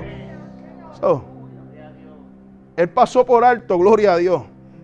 Él 2.76 2.90
pasó 2.90 3.26
por 3.26 3.44
alto, 3.44 3.78
gloria 3.78 4.14
a 4.14 4.18
Dios, 4.18 4.44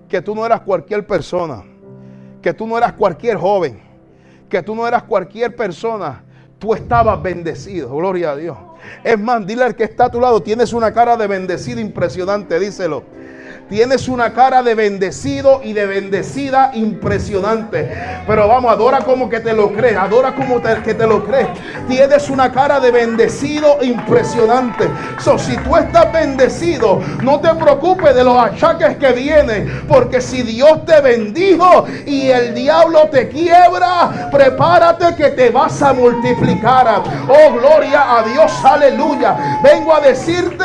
que 0.10 0.22
tú 0.22 0.36
no 0.36 0.46
eras 0.46 0.62
cualquier 0.62 1.06
persona, 1.08 1.63
que 2.41 2.53
tú 2.53 2.67
no 2.67 2.77
eras 2.77 2.94
cualquier 2.94 3.38
joven, 3.38 3.82
que 4.50 4.62
tú 4.62 4.75
no 4.75 4.88
eras 4.88 5.03
cualquier 5.03 5.56
persona. 5.56 6.24
Tú 6.60 6.74
estabas 6.74 7.22
bendecido, 7.22 7.96
gloria 7.96 8.32
a 8.32 8.36
Dios. 8.36 8.58
Es 9.03 9.20
más, 9.20 9.46
dile 9.46 9.63
al 9.63 9.75
que 9.75 9.84
está 9.84 10.06
a 10.06 10.12
tu 10.12 10.20
lado, 10.20 10.41
tienes 10.41 10.74
una 10.74 10.91
cara 10.91 11.15
de 11.15 11.27
bendecido 11.27 11.79
impresionante, 11.79 12.60
díselo. 12.60 13.03
Tienes 13.69 14.07
una 14.07 14.31
cara 14.31 14.63
de 14.63 14.75
bendecido 14.75 15.59
y 15.62 15.74
de 15.74 15.86
bendecida 15.86 16.71
impresionante. 16.74 17.91
Pero 18.25 18.47
vamos, 18.47 18.71
adora 18.71 19.00
como 19.00 19.29
que 19.29 19.41
te 19.41 19.51
lo 19.51 19.74
crees. 19.74 19.97
Adora 19.97 20.33
como 20.36 20.62
que 20.62 20.93
te 20.93 21.05
lo 21.05 21.25
crees. 21.25 21.50
Tienes 21.86 22.29
una 22.29 22.50
cara 22.50 22.79
de 22.79 22.91
bendecido 22.91 23.83
impresionante. 23.83 24.88
So, 25.19 25.38
si 25.38 25.57
tú 25.57 25.75
estás 25.75 26.13
bendecido, 26.13 27.01
no 27.21 27.41
te 27.41 27.53
preocupes 27.55 28.15
de 28.15 28.24
los 28.24 28.38
achaques 28.38 28.95
que 28.97 29.12
vienen. 29.12 29.83
Porque 29.86 30.21
si 30.21 30.43
Dios 30.43 30.86
te 30.86 31.01
bendijo 31.01 31.86
y 32.05 32.29
el 32.29 32.55
diablo 32.55 33.09
te 33.09 33.27
quiebra, 33.27 34.29
prepárate 34.31 35.13
que 35.17 35.31
te 35.31 35.50
vas 35.50 35.81
a 35.81 35.91
multiplicar. 35.91 37.03
Oh, 37.27 37.53
gloria 37.53 38.17
a 38.17 38.24
Dios, 38.24 38.50
aleluya. 38.63 39.59
Vengo 39.62 39.93
a 39.93 40.00
decirte 40.00 40.63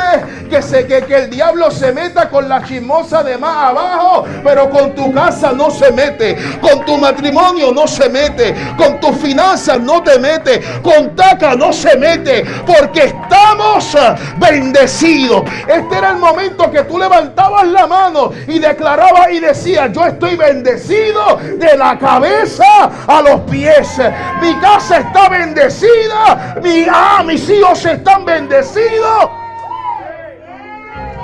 que, 0.49 0.61
se, 0.61 0.87
que, 0.87 1.01
que 1.01 1.15
el 1.15 1.29
diablo 1.29 1.69
se 1.69 1.91
meta 1.91 2.29
con 2.29 2.47
la 2.47 2.63
chismosa 2.63 2.92
de 3.01 3.37
más 3.39 3.71
abajo, 3.71 4.23
pero 4.43 4.69
con 4.69 4.93
tu 4.93 5.11
casa 5.11 5.51
no 5.51 5.71
se 5.71 5.91
mete, 5.91 6.37
con 6.61 6.85
tu 6.85 6.95
matrimonio 6.95 7.71
no 7.73 7.87
se 7.87 8.07
mete, 8.07 8.55
con 8.77 8.99
tus 8.99 9.17
finanzas 9.17 9.79
no 9.79 10.03
te 10.03 10.19
mete, 10.19 10.61
con 10.83 11.15
taca 11.15 11.55
no 11.55 11.73
se 11.73 11.97
mete, 11.97 12.45
porque 12.67 13.05
estamos 13.05 13.97
bendecidos. 14.37 15.41
Este 15.67 15.97
era 15.97 16.11
el 16.11 16.17
momento 16.17 16.69
que 16.69 16.83
tú 16.83 16.99
levantabas 16.99 17.65
la 17.67 17.87
mano 17.87 18.31
y 18.47 18.59
declarabas 18.59 19.31
y 19.31 19.39
decías, 19.39 19.91
yo 19.91 20.05
estoy 20.05 20.35
bendecido 20.35 21.39
de 21.57 21.75
la 21.75 21.97
cabeza 21.97 22.91
a 23.07 23.21
los 23.23 23.41
pies. 23.41 23.99
Mi 24.39 24.53
casa 24.59 24.99
está 24.99 25.29
bendecida, 25.29 26.57
mi, 26.61 26.85
ah, 26.87 27.23
mis 27.25 27.49
hijos 27.49 27.83
están 27.85 28.23
bendecidos 28.23 29.42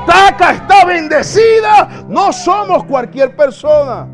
está 0.09 0.85
bendecida. 0.85 2.05
No 2.07 2.31
somos 2.31 2.83
cualquier 2.85 3.35
persona. 3.35 4.07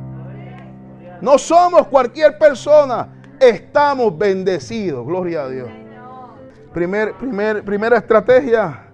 No 1.22 1.38
somos 1.38 1.88
cualquier 1.88 2.38
persona. 2.38 3.10
Estamos 3.40 4.18
bendecidos. 4.18 5.06
Gloria 5.06 5.44
a 5.44 5.50
Dios. 5.50 5.70
Primer, 6.74 7.14
primer, 7.14 7.64
primera 7.64 7.98
estrategia, 7.98 8.88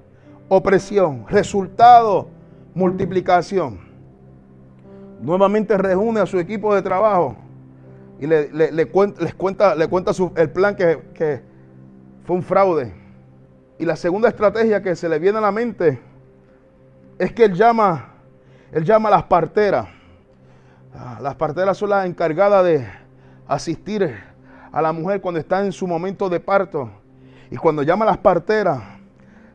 opresión. 0.47 1.25
Resultado, 1.27 2.29
multiplicación. 2.73 3.79
Nuevamente 5.21 5.77
reúne 5.77 6.19
a 6.19 6.25
su 6.25 6.39
equipo 6.39 6.73
de 6.73 6.81
trabajo 6.81 7.35
y 8.19 8.27
le, 8.27 8.51
les 8.51 8.85
cuenta, 8.87 9.75
le 9.75 9.87
cuenta 9.87 10.11
el 10.35 10.49
plan 10.51 10.75
que, 10.75 11.01
que 11.13 11.41
fue 12.23 12.35
un 12.35 12.43
fraude. 12.43 12.93
Y 13.79 13.85
la 13.85 13.95
segunda 13.95 14.29
estrategia 14.29 14.81
que 14.81 14.95
se 14.95 15.09
le 15.09 15.17
viene 15.17 15.39
a 15.39 15.41
la 15.41 15.51
mente 15.51 15.99
es 17.21 17.33
que 17.33 17.43
él 17.43 17.53
llama, 17.53 18.15
él 18.71 18.83
llama 18.83 19.07
a 19.09 19.11
las 19.11 19.23
parteras. 19.25 19.87
Ah, 20.91 21.19
las 21.21 21.35
parteras 21.35 21.77
son 21.77 21.91
las 21.91 22.07
encargadas 22.07 22.65
de 22.65 22.87
asistir 23.47 24.17
a 24.71 24.81
la 24.81 24.91
mujer 24.91 25.21
cuando 25.21 25.39
está 25.39 25.63
en 25.63 25.71
su 25.71 25.85
momento 25.85 26.29
de 26.29 26.39
parto. 26.39 26.89
Y 27.51 27.57
cuando 27.57 27.83
llama 27.83 28.05
a 28.05 28.07
las 28.07 28.17
parteras, 28.17 28.81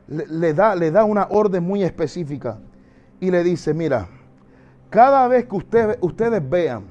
le, 0.07 0.55
da, 0.55 0.77
le 0.77 0.93
da 0.93 1.03
una 1.03 1.27
orden 1.29 1.65
muy 1.65 1.83
específica. 1.83 2.57
Y 3.19 3.33
le 3.33 3.43
dice, 3.43 3.75
mira, 3.75 4.07
cada 4.89 5.27
vez 5.27 5.47
que 5.47 5.57
ustedes 6.03 6.49
vean 6.49 6.85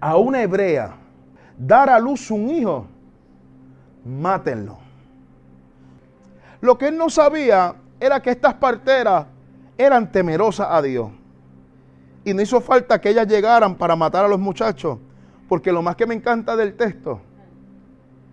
a 0.00 0.16
una 0.16 0.40
hebrea 0.40 0.96
dar 1.58 1.90
a 1.90 1.98
luz 1.98 2.30
un 2.30 2.48
hijo, 2.48 2.86
mátenlo. 4.06 4.78
Lo 6.62 6.78
que 6.78 6.88
él 6.88 6.96
no 6.96 7.10
sabía 7.10 7.74
era 8.00 8.22
que 8.22 8.30
estas 8.30 8.54
parteras 8.54 9.26
eran 9.78 10.10
temerosas 10.10 10.68
a 10.70 10.82
Dios. 10.82 11.10
Y 12.24 12.32
no 12.32 12.42
hizo 12.42 12.60
falta 12.60 13.00
que 13.00 13.10
ellas 13.10 13.26
llegaran 13.26 13.74
para 13.74 13.96
matar 13.96 14.24
a 14.24 14.28
los 14.28 14.38
muchachos, 14.38 14.98
porque 15.48 15.72
lo 15.72 15.82
más 15.82 15.96
que 15.96 16.06
me 16.06 16.14
encanta 16.14 16.56
del 16.56 16.74
texto 16.74 17.20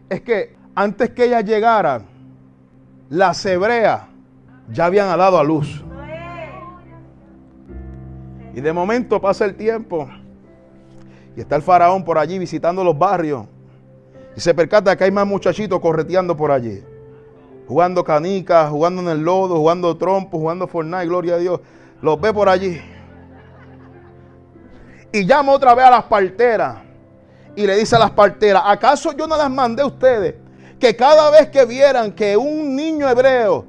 es 0.10 0.21
que 0.21 0.55
antes 0.75 1.10
que 1.12 1.25
ellas 1.25 1.43
llegaran, 1.43 2.05
las 3.10 3.45
hebreas 3.45 4.03
ya 4.71 4.86
habían 4.86 5.17
dado 5.17 5.38
a 5.38 5.43
luz. 5.43 5.83
Y 8.53 8.62
de 8.62 8.74
momento 8.74 9.19
pasa 9.19 9.45
el 9.45 9.55
tiempo 9.55 10.10
y 11.36 11.41
está 11.41 11.55
el 11.55 11.62
faraón 11.62 12.03
por 12.03 12.17
allí 12.17 12.38
visitando 12.38 12.83
los 12.83 12.98
barrios 12.98 13.45
y 14.36 14.41
se 14.41 14.53
percata 14.53 14.95
que 14.95 15.05
hay 15.05 15.12
más 15.12 15.25
muchachitos 15.25 15.79
correteando 15.79 16.36
por 16.36 16.51
allí 16.51 16.83
jugando 17.68 18.03
canicas, 18.03 18.70
jugando 18.70 19.01
en 19.01 19.10
el 19.10 19.24
lodo, 19.24 19.58
jugando 19.58 19.98
trompo, 19.98 20.39
jugando 20.39 20.68
Fortnite, 20.68 21.06
gloria 21.06 21.36
a 21.36 21.38
Dios. 21.38 21.60
Los 22.01 22.20
ve 22.20 22.34
por 22.34 22.50
allí. 22.50 22.82
Y 25.12 25.25
llama 25.25 25.51
otra 25.51 25.74
vez 25.74 25.86
a 25.86 25.91
las 25.91 26.03
parteras. 26.03 26.77
Y 27.56 27.68
le 27.68 27.75
dice 27.75 27.96
a 27.96 28.00
las 28.00 28.12
parteras, 28.12 28.63
¿acaso 28.65 29.12
yo 29.12 29.27
no 29.27 29.36
las 29.36 29.50
mandé 29.50 29.82
a 29.84 29.86
ustedes? 29.86 30.36
Que 30.80 30.96
cada 30.96 31.30
vez 31.30 31.50
que 31.50 31.65
vieran 31.65 32.13
que 32.13 32.38
un 32.38 32.75
niño 32.75 33.10
hebreo 33.10 33.65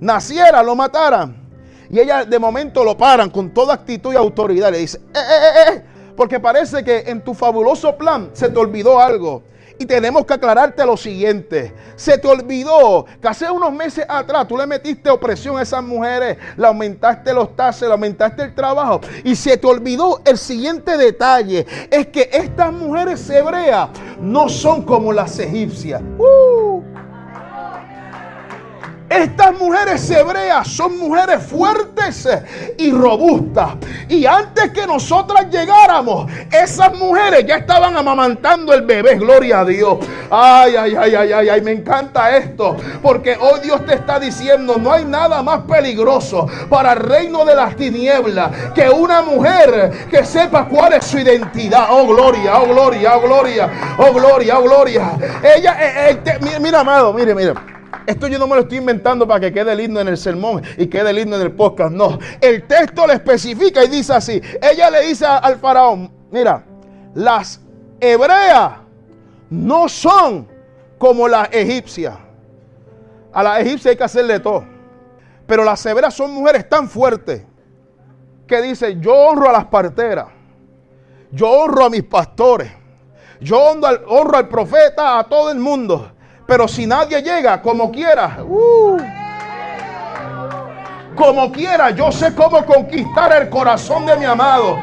naciera, 0.00 0.62
lo 0.62 0.74
mataran. 0.74 1.46
Y 1.90 2.00
ellas 2.00 2.28
de 2.28 2.38
momento 2.38 2.84
lo 2.84 2.96
paran 2.96 3.30
con 3.30 3.52
toda 3.52 3.74
actitud 3.74 4.12
y 4.12 4.16
autoridad. 4.16 4.70
Le 4.70 4.78
dice, 4.78 4.98
eh, 4.98 5.18
eh, 5.18 5.20
eh, 5.20 5.72
eh, 5.72 5.84
porque 6.16 6.40
parece 6.40 6.82
que 6.82 7.04
en 7.06 7.22
tu 7.22 7.34
fabuloso 7.34 7.96
plan 7.96 8.30
se 8.32 8.48
te 8.48 8.58
olvidó 8.58 9.00
algo. 9.00 9.42
Y 9.78 9.86
tenemos 9.86 10.26
que 10.26 10.34
aclararte 10.34 10.84
lo 10.84 10.96
siguiente. 10.96 11.72
Se 11.96 12.18
te 12.18 12.26
olvidó 12.26 13.06
que 13.20 13.28
hace 13.28 13.50
unos 13.50 13.72
meses 13.72 14.04
atrás 14.08 14.48
tú 14.48 14.56
le 14.56 14.66
metiste 14.66 15.08
opresión 15.08 15.56
a 15.56 15.62
esas 15.62 15.82
mujeres, 15.82 16.36
le 16.56 16.66
aumentaste 16.66 17.32
los 17.32 17.54
tases, 17.54 17.82
le 17.82 17.92
aumentaste 17.92 18.42
el 18.42 18.54
trabajo. 18.54 19.00
Y 19.24 19.36
se 19.36 19.56
te 19.56 19.66
olvidó 19.66 20.20
el 20.24 20.36
siguiente 20.36 20.96
detalle. 20.96 21.66
Es 21.90 22.08
que 22.08 22.28
estas 22.32 22.72
mujeres 22.72 23.28
hebreas 23.30 23.90
no 24.20 24.48
son 24.48 24.82
como 24.82 25.12
las 25.12 25.38
egipcias. 25.38 26.02
Uh. 26.18 26.57
Estas 29.08 29.58
mujeres 29.58 30.10
hebreas 30.10 30.68
son 30.68 30.98
mujeres 30.98 31.42
fuertes 31.42 32.28
y 32.76 32.90
robustas. 32.92 33.76
Y 34.08 34.26
antes 34.26 34.70
que 34.70 34.86
nosotras 34.86 35.46
llegáramos, 35.50 36.30
esas 36.50 36.94
mujeres 36.94 37.46
ya 37.46 37.56
estaban 37.56 37.96
amamantando 37.96 38.72
el 38.74 38.82
bebé. 38.82 39.16
Gloria 39.16 39.60
a 39.60 39.64
Dios. 39.64 39.98
Ay, 40.30 40.76
ay, 40.76 40.94
ay, 40.94 41.14
ay, 41.14 41.32
ay, 41.32 41.48
ay, 41.48 41.60
me 41.62 41.72
encanta 41.72 42.36
esto. 42.36 42.76
Porque 43.02 43.36
hoy 43.40 43.60
Dios 43.60 43.84
te 43.86 43.94
está 43.94 44.20
diciendo, 44.20 44.76
no 44.78 44.92
hay 44.92 45.04
nada 45.06 45.42
más 45.42 45.60
peligroso 45.62 46.46
para 46.68 46.92
el 46.92 47.00
reino 47.00 47.44
de 47.46 47.54
las 47.54 47.76
tinieblas 47.76 48.50
que 48.74 48.90
una 48.90 49.22
mujer 49.22 50.08
que 50.10 50.24
sepa 50.24 50.66
cuál 50.66 50.92
es 50.92 51.06
su 51.06 51.18
identidad. 51.18 51.86
Oh, 51.90 52.06
gloria, 52.06 52.58
oh, 52.60 52.66
gloria, 52.66 53.16
oh, 53.16 53.20
gloria, 53.20 53.70
oh, 53.98 54.12
gloria, 54.12 54.58
oh, 54.58 54.62
gloria. 54.62 55.12
Ella, 55.42 55.76
eh, 55.80 56.20
eh, 56.24 56.58
mira, 56.60 56.80
amado, 56.80 57.12
mire, 57.14 57.34
mire. 57.34 57.77
Esto 58.08 58.26
yo 58.26 58.38
no 58.38 58.46
me 58.46 58.54
lo 58.54 58.62
estoy 58.62 58.78
inventando 58.78 59.28
para 59.28 59.38
que 59.38 59.52
quede 59.52 59.76
lindo 59.76 60.00
en 60.00 60.08
el 60.08 60.16
sermón 60.16 60.62
y 60.78 60.86
quede 60.86 61.12
lindo 61.12 61.36
en 61.36 61.42
el 61.42 61.52
podcast. 61.52 61.92
No, 61.92 62.18
el 62.40 62.66
texto 62.66 63.06
le 63.06 63.12
especifica 63.12 63.84
y 63.84 63.88
dice 63.88 64.14
así. 64.14 64.40
Ella 64.62 64.88
le 64.88 65.02
dice 65.02 65.26
al 65.26 65.58
faraón, 65.58 66.10
mira, 66.30 66.64
las 67.12 67.60
hebreas 68.00 68.78
no 69.50 69.90
son 69.90 70.48
como 70.96 71.28
las 71.28 71.50
egipcias. 71.52 72.16
A 73.30 73.42
las 73.42 73.60
egipcias 73.60 73.90
hay 73.90 73.96
que 73.98 74.04
hacerle 74.04 74.40
todo. 74.40 74.64
Pero 75.46 75.62
las 75.62 75.84
hebreas 75.84 76.14
son 76.14 76.32
mujeres 76.32 76.66
tan 76.66 76.88
fuertes 76.88 77.42
que 78.46 78.62
dice, 78.62 78.98
yo 78.98 79.12
honro 79.12 79.50
a 79.50 79.52
las 79.52 79.66
parteras, 79.66 80.28
yo 81.30 81.50
honro 81.50 81.84
a 81.84 81.90
mis 81.90 82.04
pastores, 82.04 82.72
yo 83.38 83.58
honro 83.58 83.86
al, 83.86 84.02
honro 84.06 84.38
al 84.38 84.48
profeta, 84.48 85.18
a 85.18 85.24
todo 85.24 85.50
el 85.50 85.58
mundo. 85.58 86.12
Pero 86.48 86.66
si 86.66 86.86
nadie 86.86 87.20
llega, 87.20 87.60
como 87.60 87.92
quiera, 87.92 88.38
uh, 88.42 88.96
como 91.14 91.52
quiera, 91.52 91.90
yo 91.90 92.10
sé 92.10 92.34
cómo 92.34 92.64
conquistar 92.64 93.30
el 93.34 93.50
corazón 93.50 94.06
de 94.06 94.16
mi 94.16 94.24
amado. 94.24 94.78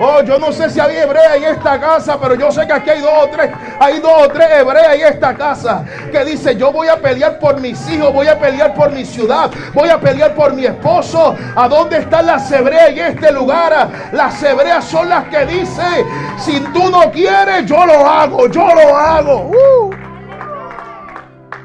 Oh, 0.00 0.22
yo 0.22 0.38
no 0.38 0.50
sé 0.50 0.70
si 0.70 0.80
hay 0.80 0.96
hebrea 0.96 1.36
en 1.36 1.44
esta 1.44 1.78
casa, 1.78 2.18
pero 2.18 2.36
yo 2.36 2.50
sé 2.50 2.66
que 2.66 2.72
aquí 2.72 2.88
hay 2.88 3.02
dos 3.02 3.12
o 3.22 3.28
tres, 3.28 3.50
hay 3.78 4.00
dos 4.00 4.12
o 4.16 4.28
tres 4.30 4.48
hebreas 4.50 4.94
en 4.94 5.00
esta 5.08 5.34
casa 5.34 5.84
que 6.10 6.24
dice, 6.24 6.56
yo 6.56 6.72
voy 6.72 6.88
a 6.88 6.96
pelear 6.96 7.38
por 7.38 7.60
mis 7.60 7.86
hijos, 7.90 8.14
voy 8.14 8.26
a 8.26 8.38
pelear 8.38 8.72
por 8.72 8.90
mi 8.90 9.04
ciudad, 9.04 9.50
voy 9.74 9.90
a 9.90 10.00
pelear 10.00 10.34
por 10.34 10.54
mi 10.54 10.64
esposo. 10.64 11.36
¿A 11.54 11.68
dónde 11.68 11.98
están 11.98 12.28
las 12.28 12.50
hebreas 12.50 12.88
en 12.92 12.98
este 12.98 13.30
lugar? 13.30 13.90
Las 14.12 14.42
hebreas 14.42 14.86
son 14.86 15.10
las 15.10 15.28
que 15.28 15.44
dicen, 15.44 16.06
si 16.38 16.60
tú 16.72 16.88
no 16.88 17.10
quieres, 17.10 17.66
yo 17.66 17.84
lo 17.84 18.08
hago, 18.08 18.46
yo 18.48 18.66
lo 18.74 18.96
hago. 18.96 19.50
Uh. 19.50 19.89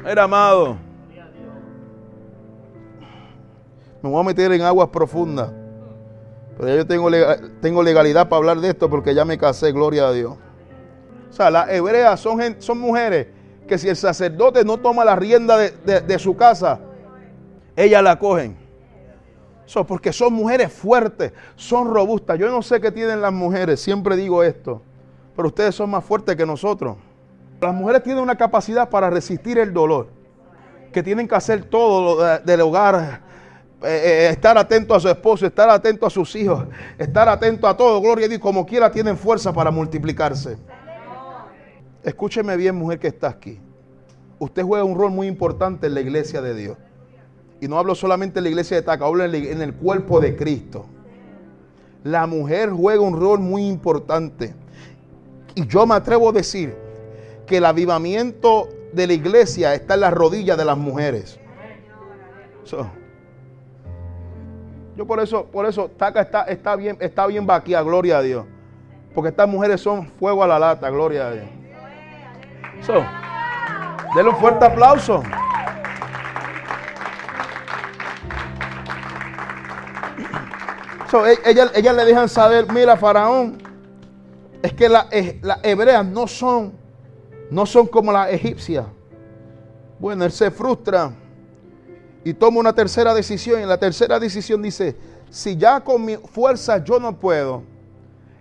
Era 0.06 0.22
amado. 0.22 0.76
Me 4.02 4.08
voy 4.08 4.20
a 4.20 4.22
meter 4.22 4.52
en 4.52 4.62
aguas 4.62 4.88
profundas. 4.88 5.50
Pero 6.56 6.76
yo 6.76 6.86
tengo, 6.86 7.10
tengo 7.60 7.82
legalidad 7.82 8.28
para 8.28 8.38
hablar 8.38 8.60
de 8.60 8.68
esto 8.68 8.88
porque 8.88 9.14
ya 9.14 9.24
me 9.24 9.36
casé, 9.36 9.72
gloria 9.72 10.06
a 10.06 10.12
Dios. 10.12 10.36
O 11.28 11.32
sea, 11.32 11.50
las 11.50 11.68
hebreas 11.70 12.20
son, 12.20 12.40
son 12.60 12.78
mujeres 12.78 13.26
que 13.66 13.78
si 13.78 13.88
el 13.88 13.96
sacerdote 13.96 14.64
no 14.64 14.78
toma 14.78 15.04
la 15.04 15.16
rienda 15.16 15.58
de, 15.58 16.18
su 16.18 16.36
casa, 16.36 16.78
ellas 17.74 18.02
la 18.02 18.18
cogen. 18.18 18.56
Eso 19.66 19.84
porque 19.84 20.12
son 20.12 20.32
mujeres 20.32 20.72
fuertes, 20.72 21.32
son 21.56 21.92
robustas. 21.92 22.38
Yo 22.38 22.48
no 22.48 22.62
sé 22.62 22.80
qué 22.80 22.92
tienen 22.92 23.20
las 23.20 23.32
mujeres, 23.32 23.80
siempre 23.80 24.16
digo 24.16 24.44
esto, 24.44 24.80
pero 25.34 25.48
ustedes 25.48 25.74
son 25.74 25.90
más 25.90 26.04
fuertes 26.04 26.36
que 26.36 26.46
nosotros. 26.46 26.96
Las 27.60 27.74
mujeres 27.74 28.02
tienen 28.02 28.22
una 28.22 28.36
capacidad 28.36 28.88
para 28.88 29.08
resistir 29.08 29.58
el 29.58 29.72
dolor, 29.72 30.08
que 30.92 31.02
tienen 31.02 31.26
que 31.26 31.34
hacer 31.34 31.64
todo 31.64 32.38
del 32.38 32.60
hogar, 32.60 33.22
eh, 33.82 33.88
eh, 33.88 34.28
estar 34.30 34.58
atento 34.58 34.94
a 34.94 35.00
su 35.00 35.08
esposo, 35.08 35.46
estar 35.46 35.68
atento 35.70 36.06
a 36.06 36.10
sus 36.10 36.34
hijos, 36.36 36.66
estar 36.98 37.28
atento 37.28 37.66
a 37.66 37.76
todo, 37.76 38.00
gloria 38.00 38.26
a 38.26 38.28
Dios, 38.28 38.40
como 38.40 38.66
quiera 38.66 38.90
tienen 38.90 39.16
fuerza 39.16 39.52
para 39.52 39.70
multiplicarse. 39.70 40.58
Escúcheme 42.02 42.56
bien, 42.56 42.76
mujer 42.76 42.98
que 42.98 43.08
está 43.08 43.28
aquí. 43.28 43.58
Usted 44.38 44.62
juega 44.62 44.84
un 44.84 44.96
rol 44.96 45.10
muy 45.10 45.26
importante 45.26 45.86
en 45.86 45.94
la 45.94 46.00
iglesia 46.00 46.42
de 46.42 46.54
Dios. 46.54 46.78
Y 47.60 47.68
no 47.68 47.78
hablo 47.78 47.94
solamente 47.94 48.38
en 48.38 48.44
la 48.44 48.50
iglesia 48.50 48.76
de 48.76 48.82
Taca, 48.82 49.06
hablo 49.06 49.24
en 49.24 49.62
el 49.62 49.74
cuerpo 49.74 50.20
de 50.20 50.36
Cristo. 50.36 50.86
La 52.04 52.26
mujer 52.26 52.70
juega 52.70 53.00
un 53.00 53.18
rol 53.18 53.40
muy 53.40 53.66
importante. 53.66 54.54
Y 55.54 55.66
yo 55.66 55.86
me 55.86 55.94
atrevo 55.94 56.28
a 56.28 56.32
decir 56.32 56.85
que 57.46 57.58
el 57.58 57.64
avivamiento 57.64 58.68
de 58.92 59.06
la 59.06 59.12
iglesia 59.12 59.74
está 59.74 59.94
en 59.94 60.00
las 60.00 60.12
rodillas 60.12 60.58
de 60.58 60.64
las 60.64 60.76
mujeres. 60.76 61.38
yo 64.96 65.06
por 65.06 65.20
eso, 65.20 65.46
por 65.46 65.66
eso, 65.66 65.88
Taca 65.96 66.22
está, 66.22 66.42
está 66.44 66.74
bien, 66.74 66.96
está 67.00 67.26
bien 67.26 67.46
vaquía, 67.46 67.82
gloria 67.82 68.18
a 68.18 68.22
Dios. 68.22 68.46
Porque 69.14 69.30
estas 69.30 69.48
mujeres 69.48 69.80
son 69.80 70.08
fuego 70.08 70.42
a 70.42 70.46
la 70.46 70.58
lata, 70.58 70.90
gloria 70.90 71.28
a 71.28 71.30
Dios. 71.32 71.46
So, 72.82 73.04
denle 74.14 74.30
un 74.30 74.36
fuerte 74.36 74.64
aplauso. 74.64 75.22
So, 81.10 81.26
e, 81.26 81.38
ella, 81.44 81.92
le 81.92 82.04
dejan 82.04 82.28
saber, 82.28 82.70
mira, 82.72 82.96
Faraón, 82.96 83.62
es 84.62 84.72
que 84.72 84.88
las 84.88 85.06
hebreas 85.62 86.04
no 86.04 86.26
son 86.26 86.85
no 87.50 87.66
son 87.66 87.86
como 87.86 88.12
las 88.12 88.32
egipcias. 88.32 88.86
Bueno, 89.98 90.24
él 90.24 90.32
se 90.32 90.50
frustra 90.50 91.12
y 92.24 92.34
toma 92.34 92.60
una 92.60 92.74
tercera 92.74 93.14
decisión. 93.14 93.60
Y 93.60 93.66
la 93.66 93.78
tercera 93.78 94.18
decisión 94.18 94.62
dice, 94.62 94.96
si 95.30 95.56
ya 95.56 95.80
con 95.80 96.04
mi 96.04 96.16
fuerza 96.16 96.82
yo 96.82 96.98
no 96.98 97.16
puedo, 97.18 97.62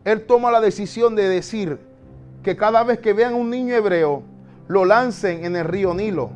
él 0.03 0.25
toma 0.25 0.51
la 0.51 0.59
decisión 0.59 1.15
de 1.15 1.29
decir 1.29 1.79
que 2.43 2.55
cada 2.55 2.83
vez 2.83 2.99
que 2.99 3.13
vean 3.13 3.33
un 3.33 3.49
niño 3.49 3.75
hebreo, 3.75 4.23
lo 4.67 4.85
lancen 4.85 5.45
en 5.45 5.55
el 5.55 5.65
río 5.65 5.93
Nilo. 5.93 6.29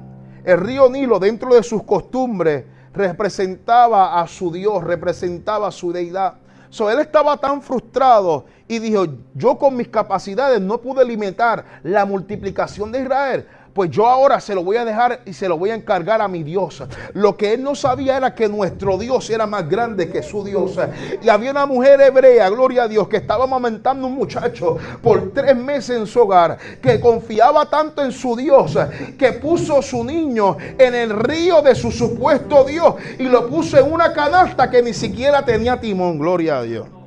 El 0.44 0.60
río 0.60 0.90
Nilo, 0.90 1.20
dentro 1.20 1.54
de 1.54 1.64
sus 1.64 1.84
costumbres, 1.84 2.66
representaba 2.94 4.20
a 4.20 4.28
su 4.28 4.52
Dios, 4.52 4.84
representaba 4.84 5.68
a 5.68 5.72
su 5.72 5.92
deidad. 5.92 6.36
So, 6.70 6.90
él 6.90 7.00
estaba 7.00 7.38
tan 7.38 7.62
frustrado 7.62 8.46
y 8.70 8.80
dijo, 8.80 9.06
yo 9.34 9.58
con 9.58 9.76
mis 9.76 9.90
capacidades 9.90 10.62
no 10.62 10.80
pude 10.80 11.04
limitar 11.04 11.66
la 11.84 12.06
multiplicación 12.06 12.92
de 12.94 13.02
Israel 13.02 13.46
pues 13.74 13.92
yo 13.92 14.08
ahora 14.08 14.42
se 14.42 14.56
lo 14.56 14.62
voy 14.62 14.78
a 14.78 14.84
dejar 14.84 15.22
y 15.26 15.32
se 15.32 15.48
lo 15.48 15.58
voy 15.58 15.70
a 15.70 15.76
encargar 15.76 16.22
a 16.22 16.28
mi 16.28 16.44
Dios. 16.44 16.84
Lo 17.14 17.38
que 17.38 17.54
él 17.54 17.64
no 17.64 17.76
sabía 17.76 18.18
era 18.18 18.36
que 18.36 18.50
nuestro 18.50 18.98
Dios 18.98 19.30
era 19.30 19.46
más 19.46 19.70
grande 19.70 20.10
que 20.10 20.22
su 20.22 20.44
Dios. 20.44 20.78
Y 21.22 21.30
había 21.30 21.52
una 21.52 21.66
mujer 21.66 22.02
hebrea, 22.02 22.50
gloria 22.50 22.84
a 22.84 22.88
Dios, 22.90 23.08
que 23.08 23.16
estaba 23.16 23.46
amamentando 23.46 24.08
un 24.08 24.16
muchacho 24.16 24.78
por 25.02 25.32
tres 25.34 25.56
meses 25.56 25.98
en 25.98 26.08
su 26.08 26.20
hogar, 26.20 26.58
que 26.82 27.00
confiaba 27.00 27.70
tanto 27.70 28.04
en 28.04 28.12
su 28.12 28.36
Dios, 28.36 28.78
que 29.18 29.34
puso 29.34 29.82
su 29.82 30.04
niño 30.04 30.58
en 30.78 30.96
el 30.96 31.12
río 31.12 31.62
de 31.62 31.74
su 31.74 31.90
supuesto 31.90 32.66
Dios 32.66 32.96
y 33.18 33.24
lo 33.24 33.48
puso 33.48 33.78
en 33.78 33.92
una 33.92 34.12
canasta 34.12 34.70
que 34.70 34.82
ni 34.82 34.94
siquiera 34.94 35.46
tenía 35.46 35.80
timón, 35.80 36.20
gloria 36.20 36.58
a 36.58 36.64
Dios. 36.64 36.99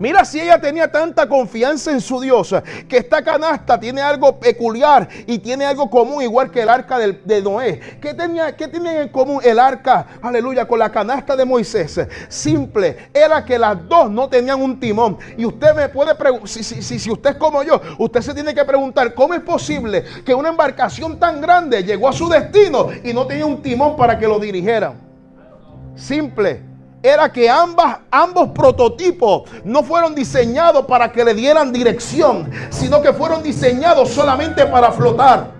Mira 0.00 0.24
si 0.24 0.40
ella 0.40 0.58
tenía 0.58 0.90
tanta 0.90 1.28
confianza 1.28 1.92
en 1.92 2.00
su 2.00 2.22
Dios, 2.22 2.54
que 2.88 2.96
esta 2.96 3.22
canasta 3.22 3.78
tiene 3.78 4.00
algo 4.00 4.40
peculiar 4.40 5.06
y 5.26 5.38
tiene 5.38 5.66
algo 5.66 5.90
común, 5.90 6.22
igual 6.22 6.50
que 6.50 6.62
el 6.62 6.70
arca 6.70 6.98
de, 6.98 7.42
Noé. 7.42 7.98
¿Qué 8.00 8.14
tenía, 8.14 8.56
¿Qué 8.56 8.64
en 8.64 9.08
común 9.10 9.42
el 9.44 9.58
arca, 9.58 10.06
aleluya, 10.22 10.66
con 10.66 10.78
la 10.78 10.90
canasta 10.90 11.36
de 11.36 11.44
Moisés? 11.44 12.00
Simple, 12.30 13.10
era 13.12 13.44
que 13.44 13.58
las 13.58 13.86
dos 13.86 14.10
no 14.10 14.26
tenían 14.26 14.62
un 14.62 14.80
timón. 14.80 15.18
Y 15.36 15.44
usted 15.44 15.74
me 15.74 15.90
puede 15.90 16.14
preguntar, 16.14 16.48
si, 16.48 16.64
si, 16.64 16.98
si 16.98 17.10
usted 17.10 17.32
es 17.32 17.36
como 17.36 17.62
yo, 17.62 17.78
usted 17.98 18.22
se 18.22 18.32
tiene 18.32 18.54
que 18.54 18.64
preguntar, 18.64 19.12
¿cómo 19.12 19.34
es 19.34 19.40
posible 19.40 20.02
que 20.24 20.34
una 20.34 20.48
embarcación 20.48 21.18
tan 21.18 21.42
grande 21.42 21.84
llegó 21.84 22.08
a 22.08 22.14
su 22.14 22.26
destino 22.26 22.88
y 23.04 23.12
no 23.12 23.26
tenía 23.26 23.44
un 23.44 23.60
timón 23.60 23.98
para 23.98 24.18
que 24.18 24.26
lo 24.26 24.38
dirigieran? 24.38 24.94
Simple 25.94 26.69
era 27.02 27.32
que 27.32 27.48
ambas, 27.48 27.98
ambos 28.10 28.50
prototipos 28.50 29.48
no 29.64 29.82
fueron 29.82 30.14
diseñados 30.14 30.84
para 30.86 31.10
que 31.10 31.24
le 31.24 31.34
dieran 31.34 31.72
dirección, 31.72 32.50
sino 32.70 33.00
que 33.00 33.12
fueron 33.12 33.42
diseñados 33.42 34.10
solamente 34.10 34.66
para 34.66 34.92
flotar. 34.92 35.52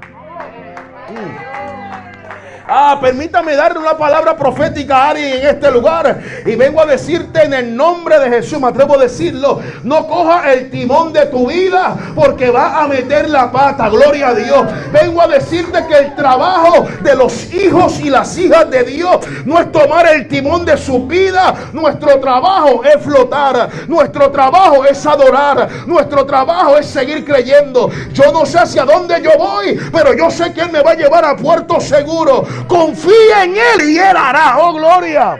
Ah, 2.72 2.96
permítame 3.00 3.56
darle 3.56 3.80
una 3.80 3.98
palabra 3.98 4.36
profética 4.36 4.96
a 4.96 5.10
alguien 5.10 5.38
en 5.38 5.46
este 5.48 5.72
lugar. 5.72 6.22
Y 6.46 6.54
vengo 6.54 6.80
a 6.80 6.86
decirte 6.86 7.42
en 7.42 7.52
el 7.52 7.74
nombre 7.74 8.16
de 8.20 8.28
Jesús, 8.28 8.60
me 8.60 8.68
atrevo 8.68 8.94
a 8.94 8.98
decirlo. 8.98 9.60
No 9.82 10.06
coja 10.06 10.52
el 10.52 10.70
timón 10.70 11.12
de 11.12 11.26
tu 11.26 11.48
vida 11.48 11.96
porque 12.14 12.48
va 12.48 12.80
a 12.80 12.86
meter 12.86 13.28
la 13.28 13.50
pata. 13.50 13.88
Gloria 13.88 14.28
a 14.28 14.34
Dios. 14.34 14.66
Vengo 14.92 15.20
a 15.20 15.26
decirte 15.26 15.84
que 15.88 15.96
el 15.98 16.14
trabajo 16.14 16.86
de 17.02 17.16
los 17.16 17.52
hijos 17.52 17.98
y 17.98 18.08
las 18.08 18.38
hijas 18.38 18.70
de 18.70 18.84
Dios 18.84 19.18
no 19.44 19.58
es 19.58 19.72
tomar 19.72 20.06
el 20.06 20.28
timón 20.28 20.64
de 20.64 20.76
su 20.76 21.08
vida. 21.08 21.52
Nuestro 21.72 22.20
trabajo 22.20 22.84
es 22.84 23.02
flotar. 23.02 23.68
Nuestro 23.88 24.30
trabajo 24.30 24.84
es 24.84 25.04
adorar. 25.04 25.68
Nuestro 25.88 26.24
trabajo 26.24 26.78
es 26.78 26.86
seguir 26.86 27.24
creyendo. 27.24 27.90
Yo 28.12 28.30
no 28.32 28.46
sé 28.46 28.60
hacia 28.60 28.84
dónde 28.84 29.20
yo 29.20 29.32
voy, 29.36 29.76
pero 29.92 30.14
yo 30.14 30.30
sé 30.30 30.52
que 30.52 30.60
Él 30.60 30.70
me 30.70 30.82
va 30.82 30.92
a 30.92 30.94
llevar 30.94 31.24
a 31.24 31.34
puerto 31.34 31.80
seguro. 31.80 32.46
Confía 32.66 33.44
en 33.44 33.50
Él 33.56 33.90
y 33.90 33.98
Él 33.98 34.16
hará. 34.16 34.58
Oh, 34.58 34.74
gloria. 34.74 35.38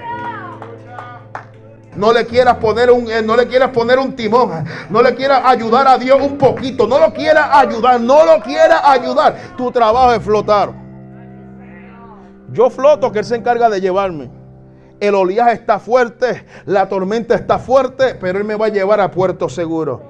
No 1.96 2.12
le 2.12 2.24
quieras 2.24 2.56
poner 2.56 2.90
un, 2.90 3.10
eh, 3.10 3.20
no 3.22 3.36
le 3.36 3.46
quieras 3.46 3.70
poner 3.70 3.98
un 3.98 4.14
timón. 4.14 4.64
No 4.88 5.02
le 5.02 5.14
quieras 5.14 5.42
ayudar 5.44 5.86
a 5.88 5.98
Dios 5.98 6.20
un 6.20 6.38
poquito. 6.38 6.86
No 6.86 6.98
lo 6.98 7.12
quieras 7.12 7.48
ayudar. 7.52 8.00
No 8.00 8.24
lo 8.24 8.42
quieras 8.42 8.80
ayudar. 8.84 9.36
Tu 9.56 9.70
trabajo 9.70 10.12
es 10.12 10.22
flotar. 10.22 10.72
Yo 12.52 12.70
floto 12.70 13.12
que 13.12 13.20
Él 13.20 13.24
se 13.24 13.36
encarga 13.36 13.68
de 13.68 13.80
llevarme. 13.80 14.30
El 14.98 15.14
oleaje 15.14 15.52
está 15.52 15.78
fuerte, 15.78 16.44
la 16.66 16.86
tormenta 16.88 17.34
está 17.34 17.58
fuerte, 17.58 18.16
pero 18.16 18.38
Él 18.38 18.44
me 18.44 18.54
va 18.54 18.66
a 18.66 18.68
llevar 18.68 19.00
a 19.00 19.10
puerto 19.10 19.48
seguro. 19.48 20.02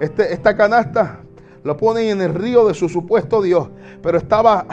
Este, 0.00 0.34
esta 0.34 0.54
canasta 0.54 1.21
lo 1.64 1.76
ponen 1.76 2.08
en 2.08 2.20
el 2.20 2.34
río 2.34 2.66
de 2.66 2.74
su 2.74 2.88
supuesto 2.88 3.40
Dios, 3.40 3.68
pero 4.02 4.18
estaba, 4.18 4.66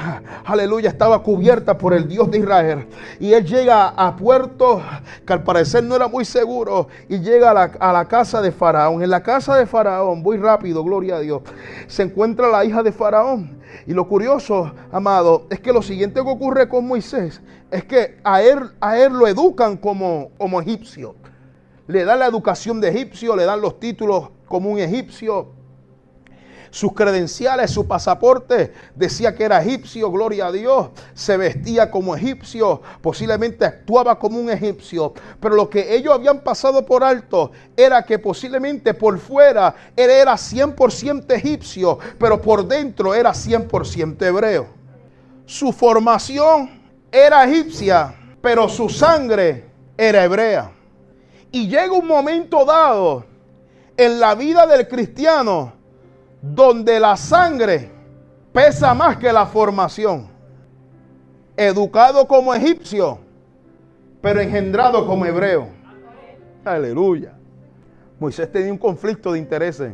aleluya, 0.45 0.89
estaba 0.89 1.21
cubierta 1.21 1.77
por 1.77 1.93
el 1.93 2.07
Dios 2.07 2.31
de 2.31 2.39
Israel. 2.39 2.87
Y 3.19 3.33
él 3.33 3.45
llega 3.45 3.89
a 3.89 4.15
puerto 4.15 4.81
que 5.25 5.33
al 5.33 5.43
parecer 5.43 5.83
no 5.83 5.95
era 5.95 6.07
muy 6.07 6.25
seguro 6.25 6.87
y 7.07 7.19
llega 7.19 7.51
a 7.51 7.53
la, 7.53 7.63
a 7.79 7.93
la 7.93 8.05
casa 8.05 8.41
de 8.41 8.51
Faraón. 8.51 9.03
En 9.03 9.09
la 9.09 9.21
casa 9.21 9.55
de 9.55 9.65
Faraón, 9.65 10.21
muy 10.21 10.37
rápido, 10.37 10.83
gloria 10.83 11.17
a 11.17 11.19
Dios, 11.19 11.43
se 11.87 12.03
encuentra 12.03 12.49
la 12.49 12.65
hija 12.65 12.81
de 12.81 12.91
Faraón. 12.91 13.59
Y 13.85 13.93
lo 13.93 14.07
curioso, 14.07 14.71
amado, 14.91 15.45
es 15.49 15.59
que 15.59 15.71
lo 15.71 15.81
siguiente 15.81 16.21
que 16.21 16.29
ocurre 16.29 16.67
con 16.67 16.87
Moisés 16.87 17.41
es 17.71 17.83
que 17.85 18.17
a 18.23 18.41
él, 18.41 18.71
a 18.79 18.97
él 18.97 19.13
lo 19.13 19.27
educan 19.27 19.77
como, 19.77 20.31
como 20.37 20.59
egipcio. 20.59 21.15
Le 21.85 22.03
dan 22.03 22.19
la 22.19 22.27
educación 22.27 22.81
de 22.81 22.89
egipcio, 22.89 23.35
le 23.35 23.45
dan 23.45 23.61
los 23.61 23.79
títulos 23.79 24.29
como 24.47 24.69
un 24.69 24.79
egipcio 24.79 25.58
sus 26.71 26.93
credenciales, 26.93 27.71
su 27.71 27.87
pasaporte, 27.87 28.73
decía 28.95 29.35
que 29.35 29.43
era 29.43 29.61
egipcio, 29.61 30.11
gloria 30.11 30.47
a 30.47 30.51
Dios, 30.51 30.89
se 31.13 31.37
vestía 31.37 31.89
como 31.89 32.15
egipcio, 32.15 32.81
posiblemente 33.01 33.65
actuaba 33.65 34.19
como 34.19 34.39
un 34.39 34.49
egipcio, 34.49 35.13
pero 35.39 35.55
lo 35.55 35.69
que 35.69 35.95
ellos 35.95 36.13
habían 36.13 36.41
pasado 36.41 36.85
por 36.85 37.03
alto 37.03 37.51
era 37.75 38.03
que 38.03 38.19
posiblemente 38.19 38.93
por 38.93 39.17
fuera 39.19 39.75
él 39.95 40.09
era 40.09 40.33
100% 40.33 41.31
egipcio, 41.33 41.97
pero 42.17 42.41
por 42.41 42.67
dentro 42.67 43.13
era 43.13 43.31
100% 43.31 44.21
hebreo. 44.21 44.67
Su 45.45 45.71
formación 45.71 46.81
era 47.11 47.43
egipcia, 47.45 48.15
pero 48.41 48.69
su 48.69 48.89
sangre 48.89 49.65
era 49.97 50.23
hebrea. 50.23 50.71
Y 51.51 51.67
llega 51.67 51.91
un 51.91 52.07
momento 52.07 52.63
dado 52.63 53.25
en 53.97 54.19
la 54.19 54.35
vida 54.35 54.67
del 54.67 54.87
cristiano 54.87 55.73
donde 56.41 56.99
la 56.99 57.15
sangre 57.15 57.91
pesa 58.51 58.93
más 58.93 59.17
que 59.17 59.31
la 59.31 59.45
formación. 59.45 60.27
Educado 61.55 62.27
como 62.27 62.53
egipcio, 62.53 63.19
pero 64.21 64.39
engendrado 64.39 65.05
como 65.05 65.25
hebreo. 65.25 65.67
Aleluya. 66.63 67.33
Moisés 68.19 68.51
tenía 68.51 68.71
un 68.71 68.77
conflicto 68.77 69.33
de 69.33 69.39
intereses. 69.39 69.93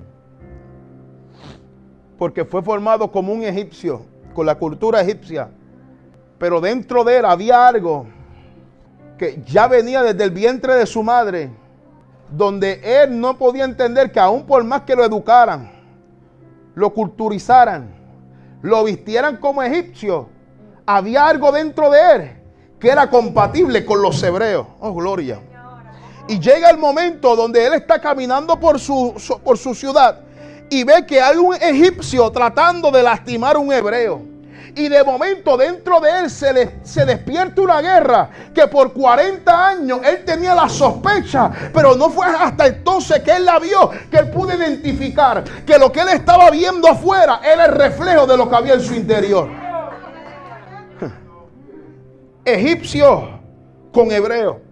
Porque 2.17 2.45
fue 2.45 2.61
formado 2.61 3.11
como 3.11 3.33
un 3.33 3.43
egipcio, 3.43 4.05
con 4.33 4.45
la 4.45 4.55
cultura 4.55 5.01
egipcia. 5.01 5.49
Pero 6.37 6.61
dentro 6.61 7.03
de 7.03 7.17
él 7.17 7.25
había 7.25 7.67
algo 7.67 8.07
que 9.17 9.41
ya 9.45 9.67
venía 9.67 10.03
desde 10.03 10.23
el 10.23 10.31
vientre 10.31 10.75
de 10.75 10.85
su 10.85 11.01
madre, 11.01 11.49
donde 12.29 12.81
él 12.83 13.19
no 13.19 13.37
podía 13.37 13.63
entender 13.63 14.11
que 14.11 14.19
aún 14.19 14.45
por 14.45 14.63
más 14.63 14.81
que 14.81 14.95
lo 14.95 15.05
educaran, 15.05 15.74
lo 16.75 16.93
culturizaran, 16.93 17.93
lo 18.61 18.83
vistieran 18.83 19.37
como 19.37 19.63
egipcio, 19.63 20.29
había 20.85 21.27
algo 21.27 21.51
dentro 21.51 21.89
de 21.89 22.15
él 22.15 22.31
que 22.79 22.89
era 22.89 23.09
compatible 23.09 23.85
con 23.85 24.01
los 24.01 24.21
hebreos. 24.21 24.67
Oh, 24.79 24.93
gloria. 24.93 25.39
Y 26.27 26.39
llega 26.39 26.69
el 26.69 26.77
momento 26.77 27.35
donde 27.35 27.65
él 27.65 27.73
está 27.73 27.99
caminando 27.99 28.59
por 28.59 28.79
su, 28.79 29.13
por 29.43 29.57
su 29.57 29.73
ciudad 29.73 30.21
y 30.69 30.83
ve 30.83 31.05
que 31.05 31.21
hay 31.21 31.37
un 31.37 31.55
egipcio 31.55 32.29
tratando 32.31 32.91
de 32.91 33.03
lastimar 33.03 33.55
a 33.55 33.59
un 33.59 33.71
hebreo. 33.71 34.21
Y 34.75 34.89
de 34.89 35.03
momento 35.03 35.55
dentro 35.55 36.01
de 36.01 36.19
él 36.19 36.29
se, 36.29 36.79
se 36.83 37.05
despierta 37.05 37.61
una 37.61 37.81
guerra 37.81 38.29
que 38.53 38.67
por 38.67 38.91
40 38.91 39.67
años 39.67 40.01
él 40.03 40.25
tenía 40.25 40.53
la 40.53 40.67
sospecha, 40.67 41.49
pero 41.73 41.95
no 41.95 42.09
fue 42.09 42.27
hasta 42.27 42.67
entonces 42.67 43.21
que 43.21 43.31
él 43.31 43.45
la 43.45 43.57
vio, 43.59 43.89
que 44.11 44.17
él 44.17 44.29
pudo 44.31 44.53
identificar 44.53 45.43
que 45.65 45.77
lo 45.77 45.91
que 45.91 46.01
él 46.01 46.09
estaba 46.09 46.51
viendo 46.51 46.89
afuera 46.89 47.39
era 47.43 47.65
el 47.65 47.71
reflejo 47.71 48.27
de 48.27 48.35
lo 48.35 48.49
que 48.49 48.55
había 48.55 48.73
en 48.73 48.81
su 48.81 48.93
interior. 48.93 49.49
Egipcio 52.45 53.39
con 53.93 54.11
hebreo 54.11 54.64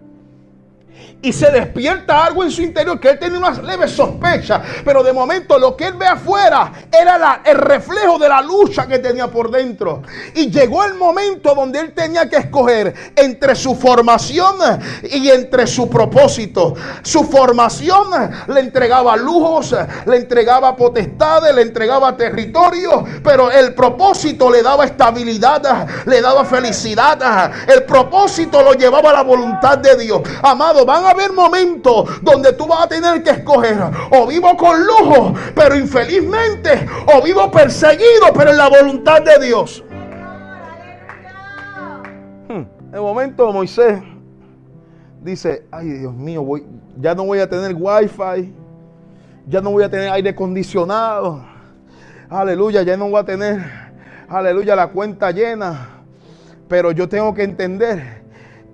y 1.24 1.32
se 1.32 1.50
despierta 1.50 2.24
algo 2.24 2.44
en 2.44 2.50
su 2.50 2.62
interior 2.62 3.00
que 3.00 3.08
él 3.10 3.18
tenía 3.18 3.38
una 3.38 3.50
leve 3.50 3.88
sospecha, 3.88 4.60
pero 4.84 5.02
de 5.02 5.12
momento 5.12 5.58
lo 5.58 5.74
que 5.74 5.86
él 5.86 5.94
ve 5.94 6.06
afuera 6.06 6.70
era 6.92 7.40
el 7.44 7.56
reflejo 7.56 8.18
de 8.18 8.28
la 8.28 8.42
lucha 8.42 8.86
que 8.86 8.98
tenía 8.98 9.28
por 9.28 9.50
dentro. 9.50 10.02
Y 10.34 10.50
llegó 10.50 10.84
el 10.84 10.94
momento 10.94 11.54
donde 11.54 11.80
él 11.80 11.94
tenía 11.94 12.28
que 12.28 12.36
escoger 12.36 12.94
entre 13.16 13.56
su 13.56 13.74
formación 13.74 14.56
y 15.10 15.30
entre 15.30 15.66
su 15.66 15.88
propósito. 15.88 16.74
Su 17.02 17.24
formación 17.24 18.08
le 18.48 18.60
entregaba 18.60 19.16
lujos, 19.16 19.74
le 20.06 20.16
entregaba 20.16 20.76
potestades, 20.76 21.54
le 21.54 21.62
entregaba 21.62 22.16
territorio, 22.16 23.04
pero 23.22 23.50
el 23.50 23.74
propósito 23.74 24.50
le 24.50 24.62
daba 24.62 24.84
estabilidad, 24.84 25.86
le 26.04 26.20
daba 26.20 26.44
felicidad. 26.44 27.50
El 27.66 27.84
propósito 27.84 28.62
lo 28.62 28.74
llevaba 28.74 29.10
a 29.10 29.14
la 29.14 29.22
voluntad 29.22 29.78
de 29.78 29.96
Dios. 29.96 30.20
Amado, 30.42 30.84
van 30.84 31.06
a 31.06 31.13
haber 31.14 31.32
momentos 31.32 32.22
donde 32.22 32.52
tú 32.52 32.66
vas 32.66 32.84
a 32.84 32.88
tener 32.88 33.22
que 33.22 33.30
escoger 33.30 33.78
o 34.10 34.26
vivo 34.26 34.56
con 34.56 34.84
lujo, 34.84 35.34
pero 35.54 35.76
infelizmente, 35.76 36.86
o 37.14 37.22
vivo 37.22 37.50
perseguido, 37.50 38.32
pero 38.34 38.50
en 38.50 38.56
la 38.56 38.68
voluntad 38.68 39.22
de 39.22 39.46
Dios. 39.46 39.84
En 42.48 42.60
hmm. 42.60 42.94
el 42.94 43.00
momento 43.00 43.52
Moisés 43.52 44.02
dice, 45.22 45.66
ay 45.70 45.88
Dios 45.88 46.14
mío, 46.14 46.42
voy, 46.42 46.66
ya 47.00 47.14
no 47.14 47.24
voy 47.24 47.38
a 47.38 47.48
tener 47.48 47.74
wifi, 47.78 48.52
ya 49.46 49.60
no 49.60 49.70
voy 49.70 49.84
a 49.84 49.88
tener 49.88 50.10
aire 50.10 50.30
acondicionado, 50.30 51.44
aleluya, 52.28 52.82
ya 52.82 52.96
no 52.96 53.08
voy 53.08 53.20
a 53.20 53.24
tener, 53.24 53.62
aleluya, 54.28 54.76
la 54.76 54.88
cuenta 54.88 55.30
llena, 55.30 56.02
pero 56.68 56.92
yo 56.92 57.08
tengo 57.08 57.32
que 57.32 57.44
entender 57.44 58.23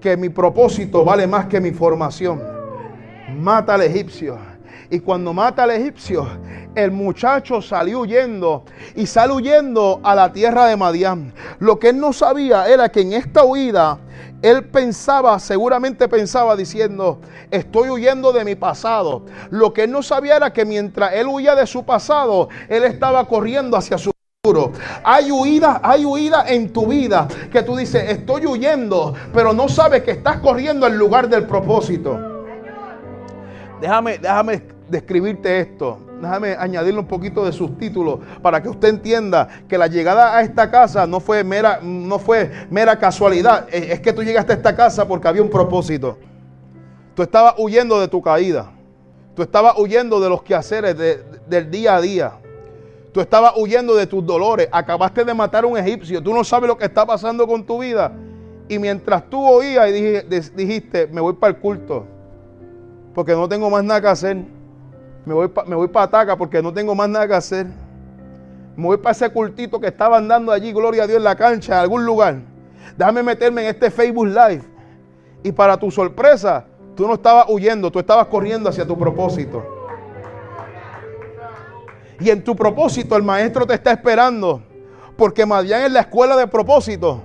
que 0.01 0.17
mi 0.17 0.29
propósito 0.29 1.05
vale 1.05 1.27
más 1.27 1.47
que 1.47 1.61
mi 1.61 1.71
formación. 1.73 2.43
Mata 3.39 3.75
al 3.75 3.83
egipcio. 3.83 4.39
Y 4.91 4.99
cuando 5.01 5.33
mata 5.33 5.63
al 5.63 5.71
egipcio, 5.71 6.27
el 6.75 6.91
muchacho 6.91 7.63
salió 7.63 8.01
huyendo 8.01 8.65
y 8.97 9.07
sale 9.07 9.33
huyendo 9.33 10.01
a 10.03 10.15
la 10.17 10.33
tierra 10.33 10.67
de 10.67 10.77
Madián. 10.77 11.33
Lo 11.61 11.79
que 11.79 11.91
él 11.91 12.01
no 12.01 12.13
sabía 12.13 12.69
era 12.69 12.89
que 12.89 13.03
en 13.03 13.13
esta 13.13 13.45
huida 13.45 14.01
él 14.43 14.65
pensaba, 14.65 15.39
seguramente 15.39 16.09
pensaba 16.09 16.57
diciendo, 16.57 17.21
estoy 17.51 17.91
huyendo 17.91 18.33
de 18.33 18.45
mi 18.45 18.57
pasado. 18.57 19.27
Lo 19.51 19.73
que 19.73 19.85
él 19.85 19.93
no 19.93 20.03
sabía 20.03 20.37
era 20.37 20.53
que 20.53 20.65
mientras 20.65 21.13
él 21.13 21.27
huía 21.29 21.55
de 21.55 21.67
su 21.67 21.85
pasado, 21.85 22.49
él 22.69 22.85
estaba 22.85 23.27
corriendo 23.29 23.77
hacia 23.77 23.99
su 23.99 24.11
hay 25.05 25.31
huida, 25.31 25.81
hay 25.83 26.05
huida 26.07 26.45
en 26.49 26.73
tu 26.73 26.87
vida 26.87 27.29
que 27.53 27.63
tú 27.63 27.77
dices, 27.77 28.05
estoy 28.09 28.47
huyendo, 28.47 29.15
pero 29.35 29.53
no 29.53 29.69
sabes 29.69 30.03
que 30.03 30.13
estás 30.13 30.39
corriendo 30.39 30.87
al 30.87 30.97
lugar 30.97 31.29
del 31.29 31.47
propósito. 31.47 32.19
Déjame, 33.83 34.17
déjame 34.17 34.63
describirte 34.89 35.61
esto. 35.61 35.99
Déjame 36.23 36.57
añadirle 36.59 37.01
un 37.01 37.07
poquito 37.07 37.45
de 37.45 37.53
subtítulos 37.53 38.21
para 38.43 38.63
que 38.63 38.71
usted 38.71 38.89
entienda 38.89 39.47
que 39.69 39.77
la 39.77 39.89
llegada 39.89 40.37
a 40.37 40.41
esta 40.41 40.71
casa 40.71 41.07
no 41.07 41.21
fue 41.21 41.45
mera, 41.45 41.81
no 41.83 42.19
fue 42.19 42.51
mera 42.71 42.99
casualidad. 42.99 43.67
Es 43.71 44.01
que 44.01 44.15
tú 44.15 44.23
llegaste 44.23 44.53
a 44.53 44.57
esta 44.57 44.75
casa 44.75 45.07
porque 45.07 45.29
había 45.29 45.43
un 45.43 45.51
propósito. 45.51 46.19
Tú 47.15 47.23
estabas 47.23 47.55
huyendo 47.59 48.01
de 48.01 48.09
tu 48.09 48.23
caída. 48.23 48.71
Tú 49.35 49.43
estabas 49.43 49.79
huyendo 49.79 50.19
de 50.19 50.29
los 50.31 50.43
quehaceres 50.43 50.97
del 51.47 51.71
día 51.71 51.97
a 51.97 52.01
día. 52.01 52.40
Tú 53.13 53.21
estabas 53.21 53.53
huyendo 53.57 53.95
de 53.97 54.07
tus 54.07 54.25
dolores. 54.25 54.69
Acabaste 54.71 55.25
de 55.25 55.35
matar 55.35 55.65
a 55.65 55.67
un 55.67 55.77
egipcio. 55.77 56.23
Tú 56.23 56.33
no 56.33 56.45
sabes 56.45 56.69
lo 56.69 56.77
que 56.77 56.85
está 56.85 57.05
pasando 57.05 57.47
con 57.47 57.65
tu 57.65 57.81
vida. 57.81 58.13
Y 58.69 58.79
mientras 58.79 59.29
tú 59.29 59.45
oías 59.45 59.91
y 59.91 60.21
dijiste, 60.55 61.09
me 61.09 61.21
voy 61.21 61.33
para 61.33 61.55
el 61.55 61.61
culto. 61.61 62.07
Porque 63.15 63.33
no 63.33 63.49
tengo 63.49 63.69
más 63.69 63.83
nada 63.83 64.01
que 64.01 64.07
hacer. 64.07 64.37
Me 65.25 65.35
voy, 65.35 65.51
me 65.67 65.75
voy 65.75 65.89
para 65.89 66.05
Ataca 66.05 66.37
porque 66.37 66.63
no 66.63 66.73
tengo 66.73 66.95
más 66.95 67.09
nada 67.09 67.27
que 67.27 67.35
hacer. 67.35 67.67
Me 68.77 68.85
voy 68.85 68.97
para 68.99 69.11
ese 69.11 69.29
cultito 69.31 69.81
que 69.81 69.89
estaban 69.89 70.29
dando 70.29 70.53
allí, 70.53 70.73
gloria 70.73 71.03
a 71.03 71.07
Dios, 71.07 71.19
en 71.19 71.25
la 71.25 71.35
cancha, 71.35 71.75
en 71.75 71.81
algún 71.81 72.07
lugar. 72.07 72.37
Déjame 72.97 73.23
meterme 73.23 73.63
en 73.63 73.69
este 73.69 73.91
Facebook 73.91 74.29
Live. 74.29 74.63
Y 75.43 75.51
para 75.51 75.77
tu 75.77 75.91
sorpresa, 75.91 76.65
tú 76.95 77.09
no 77.09 77.15
estabas 77.15 77.47
huyendo, 77.49 77.91
tú 77.91 77.99
estabas 77.99 78.27
corriendo 78.29 78.69
hacia 78.69 78.87
tu 78.87 78.97
propósito. 78.97 79.80
Y 82.21 82.31
en 82.31 82.45
tu 82.45 82.55
propósito 82.55 83.17
el 83.17 83.23
maestro 83.23 83.67
te 83.67 83.75
está 83.75 83.93
esperando. 83.93 84.63
Porque 85.17 85.47
Madián 85.47 85.83
es 85.83 85.93
la 85.93 86.01
escuela 86.01 86.37
de 86.37 86.47
propósito. 86.47 87.23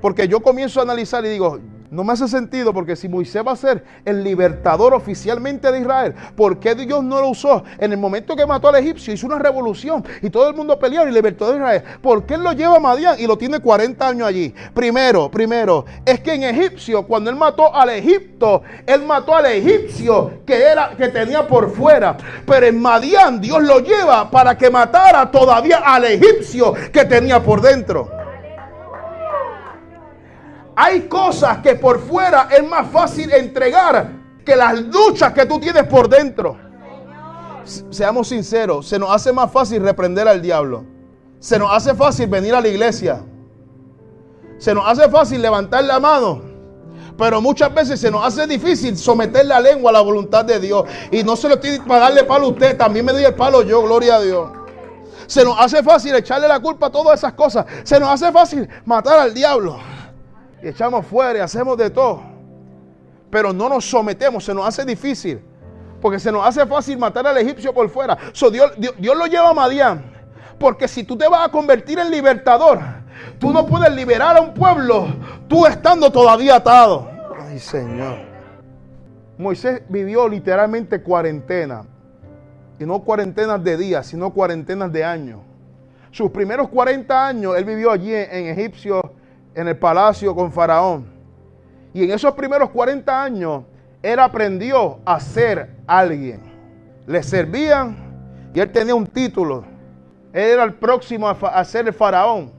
Porque 0.00 0.28
yo 0.28 0.40
comienzo 0.40 0.80
a 0.80 0.84
analizar 0.84 1.24
y 1.24 1.28
digo, 1.28 1.58
no 1.96 2.04
me 2.04 2.12
hace 2.12 2.28
sentido 2.28 2.74
porque 2.74 2.94
si 2.94 3.08
Moisés 3.08 3.42
va 3.44 3.52
a 3.52 3.56
ser 3.56 3.82
el 4.04 4.22
libertador 4.22 4.92
oficialmente 4.92 5.72
de 5.72 5.80
Israel, 5.80 6.14
¿por 6.36 6.60
qué 6.60 6.74
Dios 6.74 7.02
no 7.02 7.22
lo 7.22 7.30
usó? 7.30 7.64
En 7.78 7.90
el 7.90 7.98
momento 7.98 8.36
que 8.36 8.44
mató 8.44 8.68
al 8.68 8.76
egipcio, 8.76 9.14
hizo 9.14 9.26
una 9.26 9.38
revolución 9.38 10.04
y 10.20 10.28
todo 10.28 10.46
el 10.50 10.54
mundo 10.54 10.78
peleó 10.78 11.08
y 11.08 11.10
libertó 11.10 11.50
a 11.50 11.56
Israel. 11.56 11.82
¿Por 12.02 12.26
qué 12.26 12.34
él 12.34 12.42
lo 12.42 12.52
lleva 12.52 12.76
a 12.76 12.80
Madián 12.80 13.18
y 13.18 13.26
lo 13.26 13.38
tiene 13.38 13.60
40 13.60 14.06
años 14.06 14.28
allí? 14.28 14.54
Primero, 14.74 15.30
primero, 15.30 15.86
es 16.04 16.20
que 16.20 16.34
en 16.34 16.42
egipcio, 16.42 17.06
cuando 17.06 17.30
él 17.30 17.36
mató 17.36 17.74
al 17.74 17.88
Egipto, 17.88 18.60
él 18.84 19.02
mató 19.02 19.34
al 19.34 19.46
egipcio 19.46 20.42
que, 20.46 20.62
era, 20.62 20.90
que 20.98 21.08
tenía 21.08 21.48
por 21.48 21.72
fuera. 21.72 22.14
Pero 22.46 22.66
en 22.66 22.78
Madián 22.78 23.40
Dios 23.40 23.62
lo 23.62 23.80
lleva 23.80 24.30
para 24.30 24.58
que 24.58 24.70
matara 24.70 25.30
todavía 25.30 25.78
al 25.78 26.04
egipcio 26.04 26.74
que 26.92 27.06
tenía 27.06 27.42
por 27.42 27.62
dentro. 27.62 28.15
Hay 30.78 31.08
cosas 31.08 31.58
que 31.58 31.74
por 31.74 31.98
fuera 31.98 32.48
es 32.50 32.62
más 32.68 32.90
fácil 32.90 33.32
entregar 33.32 34.10
que 34.44 34.54
las 34.54 34.78
luchas 34.78 35.32
que 35.32 35.46
tú 35.46 35.58
tienes 35.58 35.84
por 35.84 36.06
dentro. 36.06 36.58
Seamos 37.90 38.28
sinceros, 38.28 38.86
se 38.86 38.98
nos 38.98 39.10
hace 39.10 39.32
más 39.32 39.50
fácil 39.50 39.82
reprender 39.82 40.28
al 40.28 40.42
diablo. 40.42 40.84
Se 41.40 41.58
nos 41.58 41.72
hace 41.72 41.94
fácil 41.94 42.28
venir 42.28 42.54
a 42.54 42.60
la 42.60 42.68
iglesia. 42.68 43.24
Se 44.58 44.74
nos 44.74 44.86
hace 44.86 45.08
fácil 45.08 45.40
levantar 45.40 45.82
la 45.82 45.98
mano. 45.98 46.42
Pero 47.16 47.40
muchas 47.40 47.74
veces 47.74 47.98
se 47.98 48.10
nos 48.10 48.24
hace 48.24 48.46
difícil 48.46 48.98
someter 48.98 49.46
la 49.46 49.58
lengua 49.58 49.88
a 49.88 49.94
la 49.94 50.00
voluntad 50.02 50.44
de 50.44 50.60
Dios. 50.60 50.84
Y 51.10 51.24
no 51.24 51.36
se 51.36 51.48
lo 51.48 51.54
estoy 51.54 51.80
para 51.80 52.00
darle 52.00 52.24
palo 52.24 52.46
a 52.46 52.50
usted, 52.50 52.76
también 52.76 53.06
me 53.06 53.12
doy 53.12 53.24
el 53.24 53.34
palo 53.34 53.62
yo, 53.62 53.82
gloria 53.82 54.16
a 54.16 54.20
Dios. 54.20 54.50
Se 55.26 55.42
nos 55.42 55.58
hace 55.58 55.82
fácil 55.82 56.14
echarle 56.14 56.46
la 56.46 56.60
culpa 56.60 56.88
a 56.88 56.90
todas 56.90 57.18
esas 57.18 57.32
cosas. 57.32 57.64
Se 57.82 57.98
nos 57.98 58.10
hace 58.10 58.30
fácil 58.30 58.68
matar 58.84 59.18
al 59.18 59.32
diablo 59.32 59.95
y 60.66 60.70
echamos 60.70 61.06
fuera 61.06 61.38
y 61.38 61.42
hacemos 61.42 61.78
de 61.78 61.90
todo. 61.90 62.22
Pero 63.30 63.52
no 63.52 63.68
nos 63.68 63.88
sometemos, 63.88 64.44
se 64.44 64.52
nos 64.52 64.66
hace 64.66 64.84
difícil. 64.84 65.40
Porque 66.00 66.18
se 66.18 66.32
nos 66.32 66.44
hace 66.44 66.66
fácil 66.66 66.98
matar 66.98 67.24
al 67.24 67.38
egipcio 67.38 67.72
por 67.72 67.88
fuera. 67.88 68.18
Dios, 68.50 68.72
Dios, 68.76 69.16
lo 69.16 69.26
lleva 69.26 69.50
a 69.50 69.54
Madián. 69.54 70.04
Porque 70.58 70.88
si 70.88 71.04
tú 71.04 71.16
te 71.16 71.28
vas 71.28 71.46
a 71.46 71.52
convertir 71.52 72.00
en 72.00 72.10
libertador, 72.10 72.80
tú 73.38 73.52
no 73.52 73.64
puedes 73.64 73.94
liberar 73.94 74.36
a 74.36 74.40
un 74.40 74.54
pueblo 74.54 75.06
tú 75.46 75.66
estando 75.66 76.10
todavía 76.10 76.56
atado. 76.56 77.08
Ay, 77.40 77.60
Señor. 77.60 78.18
Moisés 79.38 79.82
vivió 79.88 80.28
literalmente 80.28 81.00
cuarentena. 81.00 81.84
Y 82.80 82.84
no 82.84 83.04
cuarentenas 83.04 83.62
de 83.62 83.76
días, 83.76 84.04
sino 84.08 84.32
cuarentenas 84.32 84.92
de 84.92 85.04
años. 85.04 85.40
Sus 86.10 86.32
primeros 86.32 86.68
40 86.70 87.28
años 87.28 87.56
él 87.56 87.64
vivió 87.64 87.92
allí 87.92 88.12
en 88.12 88.46
Egipcio 88.46 89.12
en 89.56 89.66
el 89.66 89.76
palacio 89.76 90.34
con 90.34 90.52
Faraón. 90.52 91.06
Y 91.94 92.04
en 92.04 92.10
esos 92.10 92.34
primeros 92.34 92.70
40 92.70 93.22
años, 93.22 93.64
él 94.02 94.20
aprendió 94.20 95.00
a 95.04 95.18
ser 95.18 95.70
alguien. 95.86 96.42
Le 97.06 97.22
servían 97.22 97.96
y 98.54 98.60
él 98.60 98.70
tenía 98.70 98.94
un 98.94 99.06
título. 99.06 99.64
Él 100.32 100.50
era 100.50 100.64
el 100.64 100.74
próximo 100.74 101.26
a, 101.26 101.64
ser 101.64 101.86
el 101.88 101.94
faraón. 101.94 102.52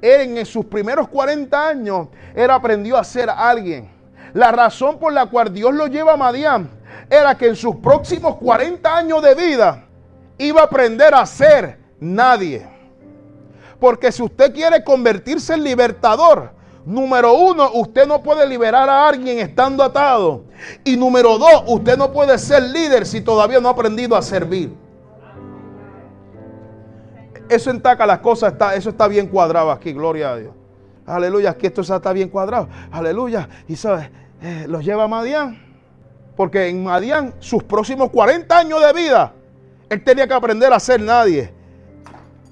Él 0.00 0.38
en 0.38 0.46
sus 0.46 0.64
primeros 0.64 1.08
40 1.08 1.68
años, 1.68 2.08
él 2.34 2.50
aprendió 2.50 2.96
a 2.96 3.04
ser 3.04 3.28
alguien. 3.28 3.90
La 4.32 4.50
razón 4.50 4.98
por 4.98 5.12
la 5.12 5.26
cual 5.26 5.52
Dios 5.52 5.74
lo 5.74 5.86
lleva 5.86 6.14
a 6.14 6.16
Madián 6.16 6.70
era 7.10 7.36
que 7.36 7.48
en 7.48 7.56
sus 7.56 7.76
próximos 7.76 8.36
40 8.36 8.96
años 8.96 9.22
de 9.22 9.34
vida 9.34 9.84
iba 10.38 10.62
a 10.62 10.64
aprender 10.64 11.14
a 11.14 11.26
ser 11.26 11.78
nadie. 12.00 12.77
Porque 13.80 14.10
si 14.10 14.22
usted 14.22 14.52
quiere 14.52 14.82
convertirse 14.82 15.54
en 15.54 15.62
libertador, 15.62 16.52
número 16.84 17.34
uno, 17.34 17.70
usted 17.74 18.06
no 18.06 18.22
puede 18.22 18.46
liberar 18.46 18.88
a 18.88 19.08
alguien 19.08 19.38
estando 19.38 19.84
atado. 19.84 20.44
Y 20.84 20.96
número 20.96 21.38
dos, 21.38 21.64
usted 21.66 21.96
no 21.96 22.12
puede 22.12 22.38
ser 22.38 22.62
líder 22.62 23.06
si 23.06 23.20
todavía 23.20 23.60
no 23.60 23.68
ha 23.68 23.72
aprendido 23.72 24.16
a 24.16 24.22
servir. 24.22 24.74
Eso 27.48 27.70
entaca 27.70 28.04
las 28.04 28.18
cosas, 28.18 28.52
está, 28.52 28.74
eso 28.74 28.90
está 28.90 29.08
bien 29.08 29.26
cuadrado 29.28 29.70
aquí, 29.70 29.92
gloria 29.92 30.32
a 30.32 30.36
Dios. 30.36 30.54
Aleluya, 31.06 31.50
aquí 31.50 31.66
esto 31.66 31.80
está 31.80 32.12
bien 32.12 32.28
cuadrado. 32.28 32.68
Aleluya. 32.90 33.48
Y 33.66 33.76
sabes, 33.76 34.10
eh, 34.42 34.66
los 34.68 34.84
lleva 34.84 35.04
a 35.04 35.08
Madián. 35.08 35.58
Porque 36.36 36.68
en 36.68 36.84
Madián, 36.84 37.34
sus 37.38 37.64
próximos 37.64 38.10
40 38.10 38.58
años 38.58 38.80
de 38.80 38.92
vida, 38.92 39.32
él 39.88 40.04
tenía 40.04 40.28
que 40.28 40.34
aprender 40.34 40.72
a 40.72 40.78
ser 40.78 41.00
nadie. 41.00 41.52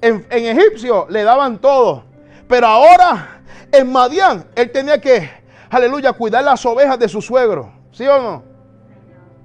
En, 0.01 0.25
egipcio 0.29 1.07
le 1.09 1.23
daban 1.23 1.59
todo. 1.59 2.03
Pero 2.47 2.67
ahora 2.67 3.41
en 3.71 3.91
Madián 3.91 4.45
él 4.55 4.71
tenía 4.71 4.99
que, 5.01 5.29
aleluya, 5.69 6.13
cuidar 6.13 6.43
las 6.43 6.65
ovejas 6.65 6.99
de 6.99 7.07
su 7.07 7.21
suegro. 7.21 7.71
¿Sí 7.91 8.07
o 8.07 8.21
no? 8.21 8.43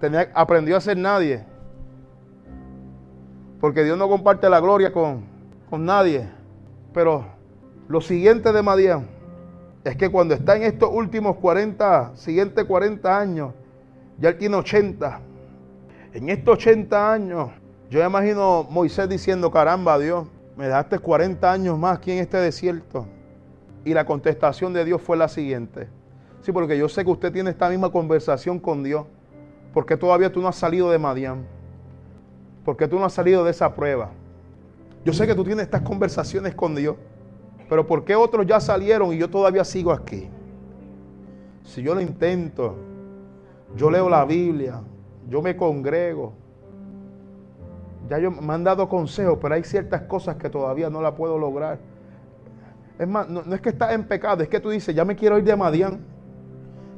Tenía, 0.01 0.31
aprendió 0.35 0.77
a 0.77 0.81
ser 0.81 0.97
nadie. 0.97 1.45
Porque 3.61 3.85
Dios 3.85 3.97
no 3.97 4.09
comparte 4.09 4.51
la 4.51 4.61
gloria 4.61 4.93
con, 4.93 5.25
con 5.71 5.85
nadie. 5.85 6.29
Pero 6.93 7.25
lo 7.89 8.01
siguiente 8.01 8.53
de 8.53 8.63
Madián 8.63 9.09
es 9.85 9.97
que 9.97 10.11
cuando 10.11 10.35
está 10.35 10.57
en 10.57 10.65
estos 10.65 10.91
últimos 10.93 11.37
40, 11.37 12.13
siguientes 12.15 12.65
40 12.65 13.19
años, 13.19 13.53
ya 14.19 14.31
él 14.31 14.39
tiene 14.39 14.57
80. 14.57 15.21
En 16.15 16.29
estos 16.29 16.59
80 16.59 17.13
años, 17.13 17.51
yo 17.91 18.05
imagino 18.05 18.67
Moisés 18.71 19.09
diciendo, 19.09 19.51
caramba, 19.51 19.99
Dios, 19.99 20.27
me 20.57 20.67
dejaste 20.67 20.99
40 20.99 21.51
años 21.51 21.79
más 21.79 21.99
aquí 21.99 22.13
en 22.13 22.19
este 22.19 22.37
desierto. 22.37 23.07
Y 23.85 23.95
la 23.95 24.05
contestación 24.05 24.73
de 24.73 24.85
Dios 24.85 25.01
fue 25.01 25.17
la 25.17 25.29
siguiente. 25.29 25.89
Sí, 26.43 26.53
porque 26.53 26.77
yo 26.77 26.89
sé 26.89 27.05
que 27.05 27.11
usted 27.11 27.33
tiene 27.33 27.51
esta 27.51 27.69
misma 27.69 27.91
conversación 27.91 28.59
con 28.59 28.83
Dios. 28.83 29.07
porque 29.73 29.97
todavía 29.97 30.31
tú 30.31 30.43
no 30.43 30.49
has 30.49 30.57
salido 30.57 30.91
de 30.91 30.99
Madián? 30.99 31.47
porque 32.65 32.87
tú 32.87 32.99
no 32.99 33.05
has 33.05 33.13
salido 33.13 33.45
de 33.45 33.51
esa 33.51 33.75
prueba? 33.75 34.11
Yo 35.05 35.13
sé 35.13 35.27
que 35.27 35.35
tú 35.35 35.45
tienes 35.45 35.65
estas 35.65 35.83
conversaciones 35.83 36.55
con 36.55 36.75
Dios. 36.75 36.97
Pero 37.69 37.87
¿por 37.87 38.05
qué 38.05 38.15
otros 38.15 38.47
ya 38.47 38.61
salieron 38.61 39.13
y 39.13 39.19
yo 39.19 39.29
todavía 39.29 39.65
sigo 39.65 39.93
aquí? 39.93 40.29
Si 41.65 41.83
yo 41.83 41.95
lo 41.95 42.01
intento, 42.01 42.77
yo 43.77 43.91
leo 43.91 44.09
la 44.09 44.25
Biblia, 44.25 44.81
yo 45.29 45.41
me 45.43 45.57
congrego, 45.57 46.35
ya 48.09 48.19
yo, 48.19 48.31
me 48.31 48.53
han 48.53 48.65
dado 48.65 48.89
consejos, 48.89 49.39
pero 49.41 49.55
hay 49.55 49.65
ciertas 49.65 50.03
cosas 50.03 50.37
que 50.37 50.51
todavía 50.51 50.91
no 50.91 51.01
la 51.01 51.15
puedo 51.15 51.39
lograr. 51.39 51.79
Es 52.99 53.09
más, 53.09 53.29
no, 53.29 53.41
es 53.55 53.61
que 53.61 53.71
estás 53.71 53.93
en 53.93 54.05
pecado, 54.05 54.43
es 54.43 54.49
que 54.49 54.61
tú 54.61 54.71
dices, 54.71 54.95
ya 54.95 55.05
me 55.05 55.17
quiero 55.17 55.39
ir 55.39 55.45
de 55.45 55.57
Madián. 55.57 56.01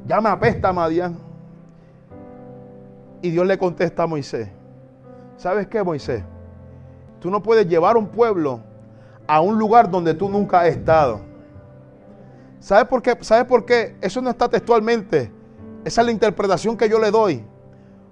Ya 0.05 0.21
me 0.21 0.29
apesta 0.29 0.71
Madián. 0.71 1.17
Y 3.21 3.31
Dios 3.31 3.45
le 3.47 3.57
contesta 3.57 4.03
a 4.03 4.07
Moisés, 4.07 4.49
¿sabes 5.37 5.67
qué, 5.67 5.81
Moisés? 5.81 6.23
Tú 7.19 7.31
no 7.31 7.41
puedes 7.41 7.67
llevar 7.67 7.97
un 7.97 8.07
pueblo 8.07 8.59
a 9.25 9.41
un 9.41 9.57
lugar 9.57 9.89
donde 9.89 10.13
tú 10.13 10.29
nunca 10.29 10.61
has 10.61 10.67
estado. 10.67 11.21
¿Sabes 12.59 12.85
por 12.85 13.01
qué? 13.01 13.17
¿Sabes 13.21 13.45
por 13.45 13.65
qué? 13.65 13.95
Eso 14.01 14.21
no 14.21 14.29
está 14.29 14.47
textualmente. 14.47 15.31
Esa 15.83 16.01
es 16.01 16.05
la 16.05 16.11
interpretación 16.11 16.77
que 16.77 16.89
yo 16.89 16.99
le 16.99 17.09
doy. 17.09 17.43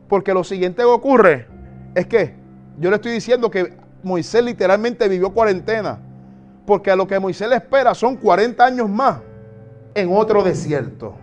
Porque 0.08 0.34
lo 0.34 0.44
siguiente 0.44 0.82
que 0.82 0.88
ocurre 0.88 1.48
es 1.96 2.08
que 2.08 2.43
yo 2.80 2.90
le 2.90 2.96
estoy 2.96 3.12
diciendo 3.12 3.50
que 3.50 3.74
Moisés 4.04 4.44
literalmente 4.44 5.08
vivió 5.08 5.32
cuarentena. 5.32 6.00
Porque 6.66 6.92
a 6.92 6.96
lo 6.96 7.08
que 7.08 7.20
Moisés 7.20 7.50
le 7.50 7.56
espera 7.56 7.94
son 7.94 8.16
40 8.16 8.64
años 8.64 8.90
más 8.90 9.18
en 9.94 10.16
otro 10.16 10.44
desierto. 10.44 11.16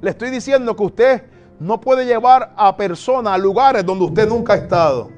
Le 0.00 0.10
estoy 0.10 0.30
diciendo 0.30 0.74
que 0.74 0.82
usted 0.82 1.22
no 1.60 1.80
puede 1.80 2.04
llevar 2.04 2.52
a 2.56 2.76
personas 2.76 3.34
a 3.34 3.38
lugares 3.38 3.86
donde 3.86 4.04
usted 4.04 4.28
nunca 4.28 4.54
ha 4.54 4.56
estado. 4.56 5.10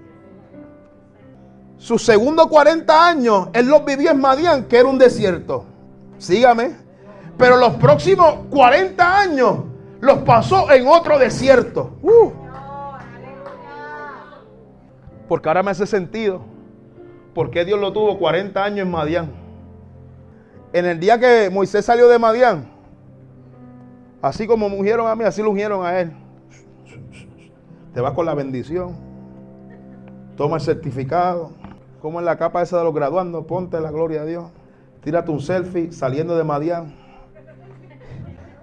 Sus 1.79 2.05
segundos 2.05 2.47
40 2.49 3.09
años, 3.09 3.49
él 3.53 3.67
los 3.67 3.85
vivió 3.85 4.11
en 4.11 4.21
Madián, 4.21 4.65
que 4.65 4.79
era 4.79 4.89
un 4.89 4.99
desierto. 4.99 5.65
Sígame. 6.19 6.75
Pero 7.37 7.57
los 7.57 7.75
próximos 7.75 8.47
40 8.51 9.19
años 9.19 9.59
los 10.01 10.19
pasó 10.19 10.71
en 10.71 10.87
otro 10.87 11.19
desierto. 11.19 11.97
Uh. 12.03 12.46
Porque 15.29 15.49
ahora 15.49 15.63
me 15.63 15.71
hace 15.71 15.87
sentido. 15.87 16.41
por 17.35 17.51
qué 17.51 17.67
Dios 17.67 17.79
lo 17.79 17.93
tuvo 17.93 18.19
40 18.19 18.65
años 18.65 18.87
en 18.87 18.91
Madián. 18.91 19.31
En 20.73 20.87
el 20.87 20.99
día 20.99 21.19
que 21.21 21.51
Moisés 21.51 21.85
salió 21.85 22.09
de 22.09 22.19
Madián, 22.19 22.67
así 24.23 24.47
como 24.47 24.67
ungieron 24.67 25.07
a 25.07 25.15
mí, 25.15 25.25
así 25.25 25.43
lo 25.43 25.51
ungieron 25.51 25.85
a 25.85 26.01
él. 26.01 26.13
Te 27.93 28.01
vas 28.01 28.13
con 28.13 28.27
la 28.27 28.35
bendición. 28.35 28.97
Toma 30.37 30.57
el 30.57 30.63
certificado. 30.63 31.51
Como 32.01 32.21
en 32.21 32.25
la 32.25 32.37
capa 32.37 32.63
esa 32.63 32.79
de 32.79 32.85
los 32.85 32.95
graduandos, 32.95 33.47
ponte 33.47 33.81
la 33.81 33.91
gloria 33.91 34.23
a 34.23 34.25
Dios. 34.25 34.45
Tírate 35.03 35.31
un 35.31 35.41
selfie 35.41 35.93
saliendo 35.93 36.37
de 36.37 36.45
Madián. 36.45 36.95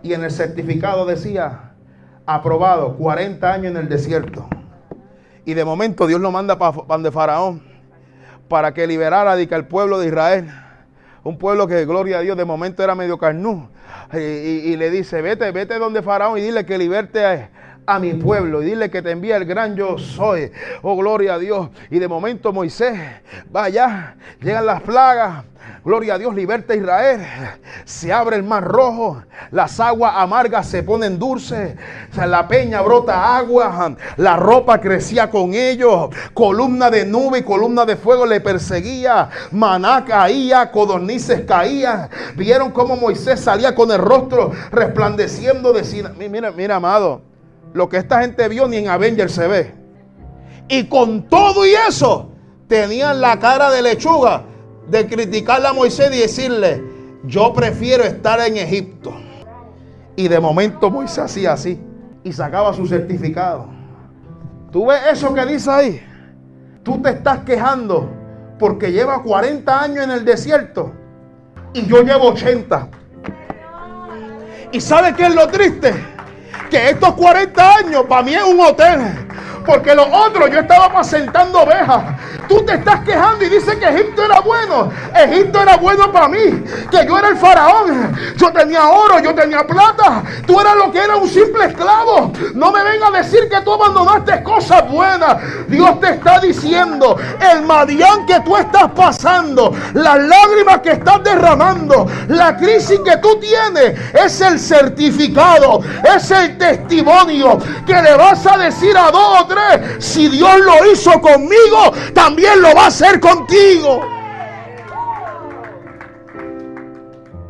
Y 0.04 0.14
en 0.14 0.24
el 0.24 0.32
certificado 0.32 1.06
decía, 1.06 1.74
aprobado, 2.26 2.96
40 2.98 3.54
años 3.54 3.72
en 3.72 3.78
el 3.78 3.90
desierto. 3.90 4.48
Y 5.46 5.54
de 5.54 5.66
momento 5.66 6.08
Dios 6.08 6.22
lo 6.22 6.32
manda 6.32 6.58
para 6.58 6.98
de 6.98 7.12
Faraón 7.12 7.62
para 8.48 8.74
que 8.74 8.86
liberara 8.88 9.32
al 9.34 9.68
pueblo 9.68 10.00
de 10.00 10.08
Israel. 10.08 10.48
Un 11.24 11.38
pueblo 11.38 11.68
que, 11.68 11.86
gloria 11.86 12.18
a 12.18 12.22
Dios, 12.22 12.38
de 12.38 12.46
momento 12.46 12.84
era 12.84 12.96
medio 12.96 13.18
carnú. 13.18 13.70
Y, 14.14 14.18
y, 14.18 14.76
le 14.76 14.90
dice, 14.90 15.22
vete, 15.22 15.50
vete 15.52 15.80
donde 15.80 16.02
Faraón 16.02 16.38
y 16.38 16.42
dile 16.42 16.66
que 16.66 16.78
liberte 16.78 17.26
a, 17.26 17.50
a 17.86 18.00
mi 18.00 18.14
pueblo 18.14 18.62
y 18.62 18.66
dile 18.66 18.90
que 18.90 19.02
te 19.02 19.12
envía 19.12 19.38
el 19.38 19.46
gran 19.46 19.76
yo 19.76 19.98
soy. 19.98 20.52
Oh, 20.82 20.96
gloria 20.96 21.36
a 21.36 21.40
Dios. 21.40 21.70
Y 21.90 22.00
de 22.00 22.08
momento 22.08 22.54
Moisés 22.54 23.00
va 23.56 23.66
allá, 23.66 24.16
llegan 24.42 24.66
las 24.66 24.82
plagas. 24.82 25.46
Gloria 25.86 26.14
a 26.14 26.18
Dios, 26.18 26.34
liberta 26.34 26.74
a 26.74 26.76
Israel. 26.78 27.22
Se 27.84 28.14
abre 28.14 28.38
el 28.38 28.44
mar 28.44 28.64
rojo. 28.64 29.22
Las 29.52 29.82
aguas 29.82 30.14
amargas 30.16 30.68
se 30.68 30.82
ponen 30.82 31.20
dulces. 31.20 31.76
la 32.16 32.48
peña 32.48 32.82
brota 32.82 33.36
agua. 33.36 33.96
La 34.16 34.38
ropa 34.38 34.80
crecía 34.80 35.30
con 35.30 35.54
ellos. 35.54 36.10
Columna 36.34 36.90
de 36.90 37.06
nube 37.06 37.40
y 37.40 37.44
columna 37.44 37.86
de 37.86 37.98
fuego 37.98 38.26
le 38.26 38.40
perseguía. 38.40 39.30
Maná 39.52 40.06
caía, 40.06 40.72
codornices 40.72 41.42
caían. 41.42 42.10
Vieron 42.36 42.72
cómo 42.72 42.96
Moisés 42.96 43.42
salía 43.42 43.76
con 43.76 43.92
el 43.92 44.00
rostro 44.00 44.52
resplandeciendo 44.72 45.74
de 45.74 45.84
Mira, 46.30 46.52
mira, 46.52 46.76
amado. 46.78 47.33
Lo 47.74 47.90
que 47.90 47.98
esta 47.98 48.22
gente 48.22 48.48
vio 48.48 48.68
ni 48.68 48.78
en 48.78 48.88
Avengers 48.88 49.34
se 49.34 49.48
ve. 49.48 49.72
Y 50.68 50.86
con 50.86 51.24
todo 51.24 51.66
y 51.66 51.72
eso, 51.72 52.30
tenían 52.68 53.22
la 53.22 53.40
cara 53.40 53.70
de 53.72 53.82
lechuga 53.82 54.44
de 54.88 55.08
criticarle 55.08 55.68
a 55.68 55.74
Moisés 55.74 56.10
y 56.14 56.20
decirle, 56.20 56.84
yo 57.24 57.54
prefiero 57.54 58.04
estar 58.04 58.40
en 58.42 58.58
Egipto. 58.58 59.14
Y 60.16 60.28
de 60.28 60.40
momento 60.40 60.90
Moisés 60.90 61.20
hacía 61.20 61.54
así 61.54 61.80
y 62.24 62.32
sacaba 62.32 62.74
su 62.74 62.86
certificado. 62.86 63.68
¿Tú 64.72 64.88
ves 64.88 65.02
eso 65.12 65.34
que 65.34 65.46
dice 65.46 65.70
ahí? 65.70 66.04
Tú 66.84 67.02
te 67.02 67.10
estás 67.10 67.40
quejando 67.40 68.10
porque 68.60 68.92
lleva 68.92 69.22
40 69.24 69.82
años 69.82 70.04
en 70.04 70.12
el 70.12 70.26
desierto 70.26 70.92
y 71.74 71.86
yo 71.86 72.02
llevo 72.02 72.30
80. 72.30 72.88
¿Y 74.72 74.82
sabe 74.82 75.14
qué 75.16 75.28
es 75.28 75.36
lo 75.36 75.48
triste? 75.48 75.94
Que 76.74 76.90
estos 76.90 77.14
40 77.14 77.76
años 77.76 78.04
para 78.10 78.24
mí 78.24 78.34
es 78.34 78.42
un 78.42 78.60
hotel. 78.60 79.00
Porque 79.66 79.96
los 79.96 80.08
otros 80.12 80.50
yo 80.52 80.60
estaba 80.60 80.86
apacentando 80.86 81.62
ovejas. 81.62 82.04
Tú 82.48 82.64
te 82.66 82.74
estás 82.74 83.02
quejando 83.02 83.44
y 83.46 83.50
dices 83.50 83.76
que 83.76 83.88
Egipto 83.88 84.24
era 84.24 84.42
bueno. 84.42 84.92
Egipto 85.16 85.62
era 85.62 85.78
bueno 85.78 86.12
para 86.12 86.28
mí. 86.28 86.64
Que 86.92 87.06
yo 87.06 87.18
era 87.18 87.30
el 87.30 87.38
faraón. 87.38 88.16
Yo 88.36 88.52
tenía 88.52 88.90
oro, 88.90 89.20
yo 89.20 89.34
tenía 89.34 89.66
plata. 89.66 90.24
Tú 90.46 90.60
eras 90.60 90.76
lo 90.76 90.92
que 90.92 91.00
era 91.00 91.16
un 91.16 91.30
simple 91.30 91.66
esclavo. 91.66 92.32
No 92.54 92.72
me 92.72 92.84
venga 92.84 93.08
a 93.08 93.12
decir 93.12 93.48
que 93.50 93.62
tú 93.62 93.74
abandonaste 93.74 94.44
cosas 94.44 94.90
buenas. 94.90 95.38
Dios 95.68 96.00
te 96.00 96.12
está 96.12 96.40
diciendo, 96.40 97.18
el 97.40 97.64
Madián 97.64 98.26
que 98.26 98.40
tú 98.42 98.58
estás 98.58 98.92
pasando, 98.92 99.74
las 99.94 100.20
lágrimas 100.20 100.80
que 100.80 100.92
estás 100.92 101.24
derramando, 101.24 102.08
la 102.28 102.58
crisis 102.58 103.00
que 103.06 103.18
tú 103.18 103.40
tienes, 103.40 104.00
es 104.14 104.42
el 104.42 104.60
certificado, 104.60 105.82
es 106.16 106.30
el 106.32 106.58
testimonio 106.58 107.58
que 107.86 108.02
le 108.02 108.16
vas 108.16 108.46
a 108.46 108.58
decir 108.58 108.96
a 108.98 109.12
dos 109.12 109.40
si 110.00 110.30
Dios 110.30 110.60
lo 110.60 110.92
hizo 110.92 111.12
conmigo, 111.22 111.92
también 112.14 112.62
lo 112.62 112.74
va 112.76 112.86
a 112.86 112.88
hacer 112.88 113.20
contigo. 113.20 114.02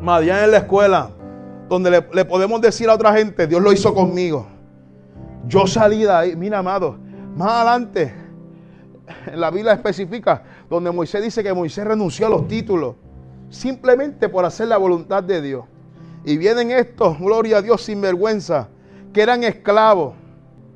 Madian 0.02 0.44
en 0.44 0.52
la 0.52 0.58
escuela, 0.58 1.10
donde 1.70 1.89
le, 1.89 2.08
le, 2.13 2.26
podemos 2.26 2.60
decir 2.62 2.89
a 2.89 2.94
otra 2.94 3.13
gente, 3.13 3.48
Dios 3.48 3.62
lo 3.62 3.72
hizo 3.72 3.94
conmigo. 3.94 4.48
Yo 5.48 5.66
salí 5.68 6.04
de 6.04 6.12
ahí, 6.12 6.36
mira 6.36 6.60
amado, 6.60 6.98
más 7.36 7.52
adelante, 7.52 8.13
la 9.34 9.50
Biblia 9.52 9.74
específica, 9.74 10.44
donde 10.70 10.92
Moisés 10.92 11.22
dice 11.24 11.44
que 11.44 11.54
Moisés 11.54 11.86
renunció 11.86 12.28
a 12.28 12.30
los 12.30 12.48
títulos, 12.48 12.96
simplemente 13.50 14.30
por 14.30 14.46
hacer 14.46 14.68
la 14.68 14.78
voluntad 14.78 15.24
de 15.24 15.42
Dios. 15.42 15.66
Y 16.26 16.38
vienen 16.38 16.72
estos, 16.72 17.20
gloria 17.20 17.58
a 17.58 17.62
Dios, 17.62 17.82
sin 17.84 18.02
vergüenza, 18.02 18.70
que 19.13 19.22
eran 19.22 19.44
esclavos. 19.44 20.16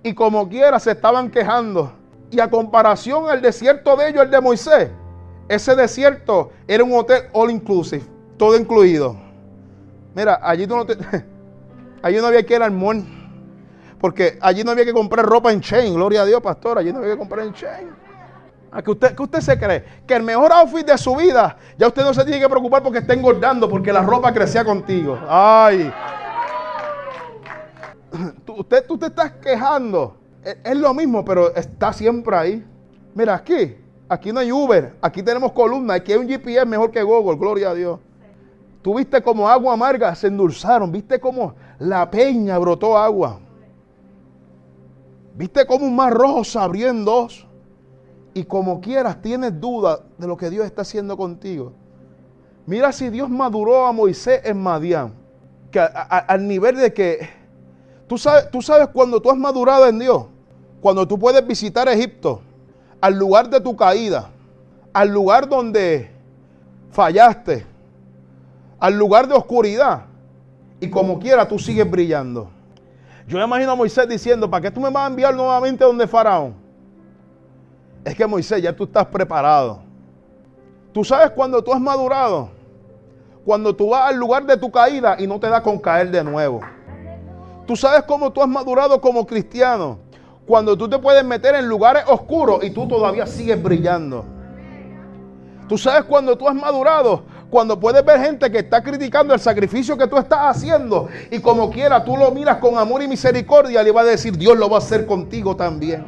Y 0.04 0.14
como 0.14 0.48
quiera 0.48 0.80
se 0.80 0.92
estaban 0.92 1.30
quejando 1.30 1.92
y 2.30 2.40
a 2.40 2.50
comparación 2.50 3.30
al 3.30 3.42
desierto 3.42 3.96
de 3.96 4.10
ellos, 4.10 4.24
el 4.24 4.32
de 4.32 4.42
Moisés, 4.42 4.90
ese 5.48 5.76
desierto 5.76 6.52
era 6.68 6.84
un 6.84 6.94
hotel 6.94 7.24
all 7.34 7.50
inclusive, 7.50 8.04
todo 8.38 8.58
incluido. 8.58 9.16
Mira, 10.14 10.40
allí 10.42 10.68
no, 10.68 10.86
allí 12.02 12.18
no 12.18 12.28
había 12.28 12.46
que 12.46 12.56
ir 12.56 12.62
al 12.62 12.72
mall, 12.72 13.06
porque 14.00 14.38
allí 14.42 14.64
no 14.64 14.72
había 14.72 14.86
que 14.86 14.94
comprar 14.94 15.26
ropa 15.26 15.52
en 15.52 15.62
chain, 15.62 15.94
gloria 15.94 16.24
a 16.24 16.26
Dios, 16.26 16.42
pastor, 16.42 16.78
allí 16.78 16.92
no 16.92 17.00
había 17.00 17.12
que 17.12 17.18
comprar 17.18 17.46
en 17.46 17.54
chain. 17.54 17.90
¿A 18.72 18.82
que 18.82 18.92
usted, 18.92 19.18
usted 19.18 19.40
se 19.40 19.58
cree? 19.58 19.86
Que 20.06 20.16
el 20.16 20.24
mejor 20.24 20.52
outfit 20.52 20.86
de 20.86 20.98
su 20.98 21.16
vida, 21.16 21.58
ya 21.78 21.88
usted 21.88 22.04
no 22.04 22.14
se 22.14 22.24
tiene 22.26 22.42
que 22.42 22.50
preocupar 22.50 22.84
porque 22.84 23.00
está 23.00 23.14
engordando, 23.14 23.70
porque 23.70 23.94
la 23.94 24.02
ropa 24.02 24.34
crecía 24.34 24.66
contigo. 24.66 25.18
Ay. 25.28 25.92
Usted, 28.58 28.86
tú 28.86 28.98
te 28.98 29.08
estás 29.08 29.32
quejando 29.34 30.18
es 30.64 30.78
lo 30.78 30.94
mismo, 30.94 31.26
pero 31.26 31.54
está 31.56 31.92
siempre 31.92 32.36
ahí. 32.36 32.66
Mira, 33.14 33.36
aquí, 33.36 33.76
aquí 34.08 34.32
no 34.32 34.40
hay 34.40 34.52
Uber, 34.52 34.96
aquí 35.02 35.22
tenemos 35.22 35.52
columna, 35.52 35.96
aquí 35.96 36.14
hay 36.14 36.20
un 36.20 36.28
GPS 36.28 36.66
mejor 36.66 36.92
que 36.92 37.04
Google, 37.04 37.38
gloria 37.38 37.72
a 37.72 37.74
Dios. 37.74 38.00
Tú 38.82 38.96
viste 38.96 39.22
como 39.22 39.50
agua 39.50 39.74
amarga 39.74 40.14
se 40.16 40.28
endulzaron, 40.28 40.92
viste 40.92 41.20
como 41.20 41.56
la 41.80 42.10
peña 42.10 42.58
brotó 42.58 42.98
agua. 42.98 43.40
Viste 45.36 45.68
como 45.68 45.86
un 45.86 45.96
mar 45.96 46.14
rojo 46.14 46.44
se 46.44 46.58
abrió 46.58 46.88
en 46.90 47.04
dos. 47.04 47.46
Y 48.34 48.44
como 48.46 48.80
quieras, 48.82 49.22
tienes 49.22 49.60
duda 49.60 50.00
de 50.18 50.28
lo 50.28 50.38
que 50.38 50.50
Dios 50.50 50.66
está 50.66 50.84
haciendo 50.84 51.18
contigo. 51.18 51.74
Mira 52.66 52.92
si 52.92 53.10
Dios 53.10 53.30
maduró 53.30 53.86
a 53.86 53.92
Moisés 53.92 54.42
en 54.46 54.62
Madián. 54.62 55.14
Que 55.72 55.80
al 55.80 56.48
nivel 56.48 56.78
de 56.78 56.94
que 56.94 57.37
tú 58.08 58.18
sabes, 58.18 58.50
tú 58.52 58.62
sabes 58.62 58.88
cuando 58.90 59.22
tú 59.22 59.30
has 59.30 59.38
madurado 59.38 59.88
en 59.88 60.00
Dios 60.00 60.26
cuando 60.82 61.08
tú 61.08 61.18
puedes 61.18 61.46
visitar 61.46 61.88
Egipto, 61.90 62.42
al 63.02 63.18
lugar 63.18 63.50
de 63.50 63.60
tu 63.60 63.76
caída, 63.76 64.30
al 64.94 65.10
lugar 65.10 65.50
donde 65.50 66.12
fallaste, 66.92 67.66
al 68.80 68.98
lugar 68.98 69.28
de 69.28 69.34
oscuridad, 69.34 70.06
y 70.80 70.90
como 70.90 71.20
quiera 71.20 71.48
tú 71.48 71.58
sigues 71.58 71.90
brillando. 71.90 72.50
Yo 73.28 73.38
me 73.38 73.44
imagino 73.44 73.72
a 73.72 73.76
Moisés 73.76 74.08
diciendo, 74.08 74.50
¿para 74.50 74.62
qué 74.62 74.72
tú 74.72 74.80
me 74.80 74.90
vas 74.90 75.04
a 75.04 75.08
enviar 75.08 75.36
nuevamente 75.36 75.84
donde 75.84 76.08
Faraón? 76.08 76.54
Es 78.06 78.16
que 78.16 78.26
Moisés, 78.26 78.62
ya 78.62 78.74
tú 78.74 78.86
estás 78.86 79.06
preparado. 79.08 79.82
Tú 80.94 81.04
sabes 81.04 81.32
cuando 81.32 81.62
tú 81.62 81.74
has 81.74 81.82
madurado, 81.82 82.50
cuando 83.44 83.76
tú 83.76 83.90
vas 83.90 84.10
al 84.10 84.16
lugar 84.16 84.46
de 84.46 84.56
tu 84.56 84.72
caída 84.72 85.18
y 85.20 85.28
no 85.28 85.40
te 85.40 85.50
da 85.50 85.62
con 85.62 85.78
caer 85.78 86.10
de 86.12 86.24
nuevo. 86.24 86.62
Tú 87.68 87.76
sabes 87.76 88.04
cómo 88.04 88.32
tú 88.32 88.42
has 88.42 88.48
madurado 88.48 89.02
como 89.02 89.28
cristiano 89.28 90.00
cuando 90.48 90.78
tú 90.78 90.90
te 90.90 90.98
puedes 90.98 91.26
meter 91.26 91.54
en 91.54 91.68
lugares 91.68 92.04
oscuros 92.08 92.64
y 92.64 92.70
tú 92.70 92.88
todavía 92.88 93.28
sigues 93.28 93.62
brillando. 93.62 94.24
Tú 95.68 95.78
sabes 95.78 96.06
cuando 96.06 96.38
tú 96.38 96.48
has 96.48 96.56
madurado, 96.56 97.24
cuando 97.50 97.78
puedes 97.78 98.06
ver 98.06 98.22
gente 98.22 98.50
que 98.50 98.60
está 98.60 98.82
criticando 98.82 99.34
el 99.34 99.42
sacrificio 99.42 99.98
que 99.98 100.08
tú 100.08 100.18
estás 100.18 100.56
haciendo 100.56 101.10
y 101.30 101.40
como 101.40 101.70
quiera 101.70 102.06
tú 102.06 102.16
lo 102.16 102.32
miras 102.32 102.60
con 102.60 102.78
amor 102.78 103.04
y 103.04 103.10
misericordia, 103.10 103.84
le 103.84 103.92
va 103.92 104.02
a 104.02 104.06
decir, 104.06 104.38
Dios 104.38 104.58
lo 104.58 104.70
va 104.70 104.78
a 104.78 104.80
hacer 104.80 105.06
contigo 105.06 105.58
también. 105.58 106.06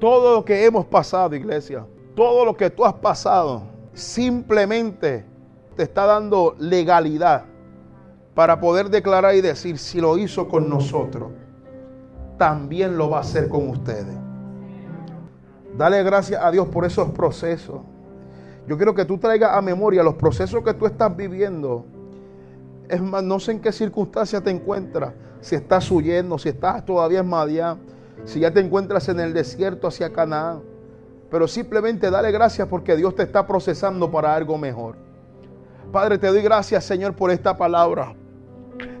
Todo 0.00 0.36
lo 0.36 0.44
que 0.46 0.64
hemos 0.64 0.86
pasado, 0.86 1.36
iglesia, 1.36 1.84
todo 2.16 2.46
lo 2.46 2.56
que 2.56 2.70
tú 2.70 2.86
has 2.86 2.94
pasado, 2.94 3.64
simplemente 3.92 5.26
te 5.76 5.82
está 5.82 6.06
dando 6.06 6.56
legalidad 6.58 7.44
para 8.38 8.60
poder 8.60 8.88
declarar 8.88 9.34
y 9.34 9.40
decir 9.40 9.78
si 9.78 10.00
lo 10.00 10.16
hizo 10.16 10.46
con 10.46 10.70
nosotros 10.70 11.32
también 12.36 12.96
lo 12.96 13.10
va 13.10 13.16
a 13.16 13.20
hacer 13.22 13.48
con 13.48 13.68
ustedes. 13.68 14.14
Dale 15.76 16.04
gracias 16.04 16.40
a 16.40 16.48
Dios 16.52 16.68
por 16.68 16.84
esos 16.84 17.10
procesos. 17.10 17.80
Yo 18.68 18.76
quiero 18.76 18.94
que 18.94 19.04
tú 19.04 19.18
traigas 19.18 19.56
a 19.56 19.60
memoria 19.60 20.04
los 20.04 20.14
procesos 20.14 20.62
que 20.62 20.72
tú 20.72 20.86
estás 20.86 21.16
viviendo. 21.16 21.84
Es 22.88 23.02
más, 23.02 23.24
no 23.24 23.40
sé 23.40 23.50
en 23.50 23.60
qué 23.60 23.72
circunstancia 23.72 24.40
te 24.40 24.50
encuentras. 24.50 25.14
Si 25.40 25.56
estás 25.56 25.90
huyendo, 25.90 26.38
si 26.38 26.50
estás 26.50 26.84
todavía 26.84 27.18
en 27.18 27.28
Madián, 27.28 27.80
si 28.24 28.38
ya 28.38 28.52
te 28.52 28.60
encuentras 28.60 29.08
en 29.08 29.18
el 29.18 29.34
desierto 29.34 29.88
hacia 29.88 30.12
Canaán. 30.12 30.62
pero 31.28 31.48
simplemente 31.48 32.08
dale 32.08 32.30
gracias 32.30 32.68
porque 32.68 32.94
Dios 32.94 33.16
te 33.16 33.24
está 33.24 33.48
procesando 33.48 34.12
para 34.12 34.32
algo 34.32 34.56
mejor. 34.58 34.94
Padre, 35.90 36.18
te 36.18 36.28
doy 36.28 36.40
gracias, 36.40 36.84
Señor, 36.84 37.16
por 37.16 37.32
esta 37.32 37.56
palabra. 37.56 38.14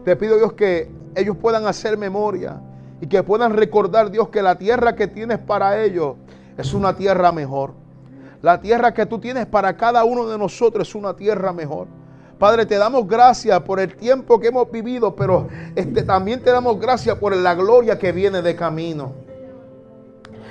Te 0.08 0.16
pido, 0.16 0.38
Dios, 0.38 0.54
que 0.54 0.90
ellos 1.14 1.36
puedan 1.36 1.66
hacer 1.66 1.98
memoria 1.98 2.62
y 2.98 3.08
que 3.08 3.22
puedan 3.22 3.52
recordar, 3.52 4.10
Dios, 4.10 4.30
que 4.30 4.40
la 4.40 4.56
tierra 4.56 4.96
que 4.96 5.06
tienes 5.06 5.38
para 5.38 5.84
ellos 5.84 6.14
es 6.56 6.72
una 6.72 6.96
tierra 6.96 7.30
mejor. 7.30 7.74
La 8.40 8.58
tierra 8.58 8.94
que 8.94 9.04
tú 9.04 9.18
tienes 9.18 9.44
para 9.44 9.76
cada 9.76 10.04
uno 10.04 10.26
de 10.26 10.38
nosotros 10.38 10.88
es 10.88 10.94
una 10.94 11.14
tierra 11.14 11.52
mejor. 11.52 11.88
Padre, 12.38 12.64
te 12.64 12.76
damos 12.76 13.06
gracias 13.06 13.60
por 13.60 13.80
el 13.80 13.96
tiempo 13.96 14.40
que 14.40 14.46
hemos 14.48 14.70
vivido, 14.70 15.14
pero 15.14 15.46
este, 15.76 16.02
también 16.04 16.42
te 16.42 16.52
damos 16.52 16.80
gracias 16.80 17.18
por 17.18 17.36
la 17.36 17.54
gloria 17.54 17.98
que 17.98 18.10
viene 18.10 18.40
de 18.40 18.56
camino. 18.56 19.12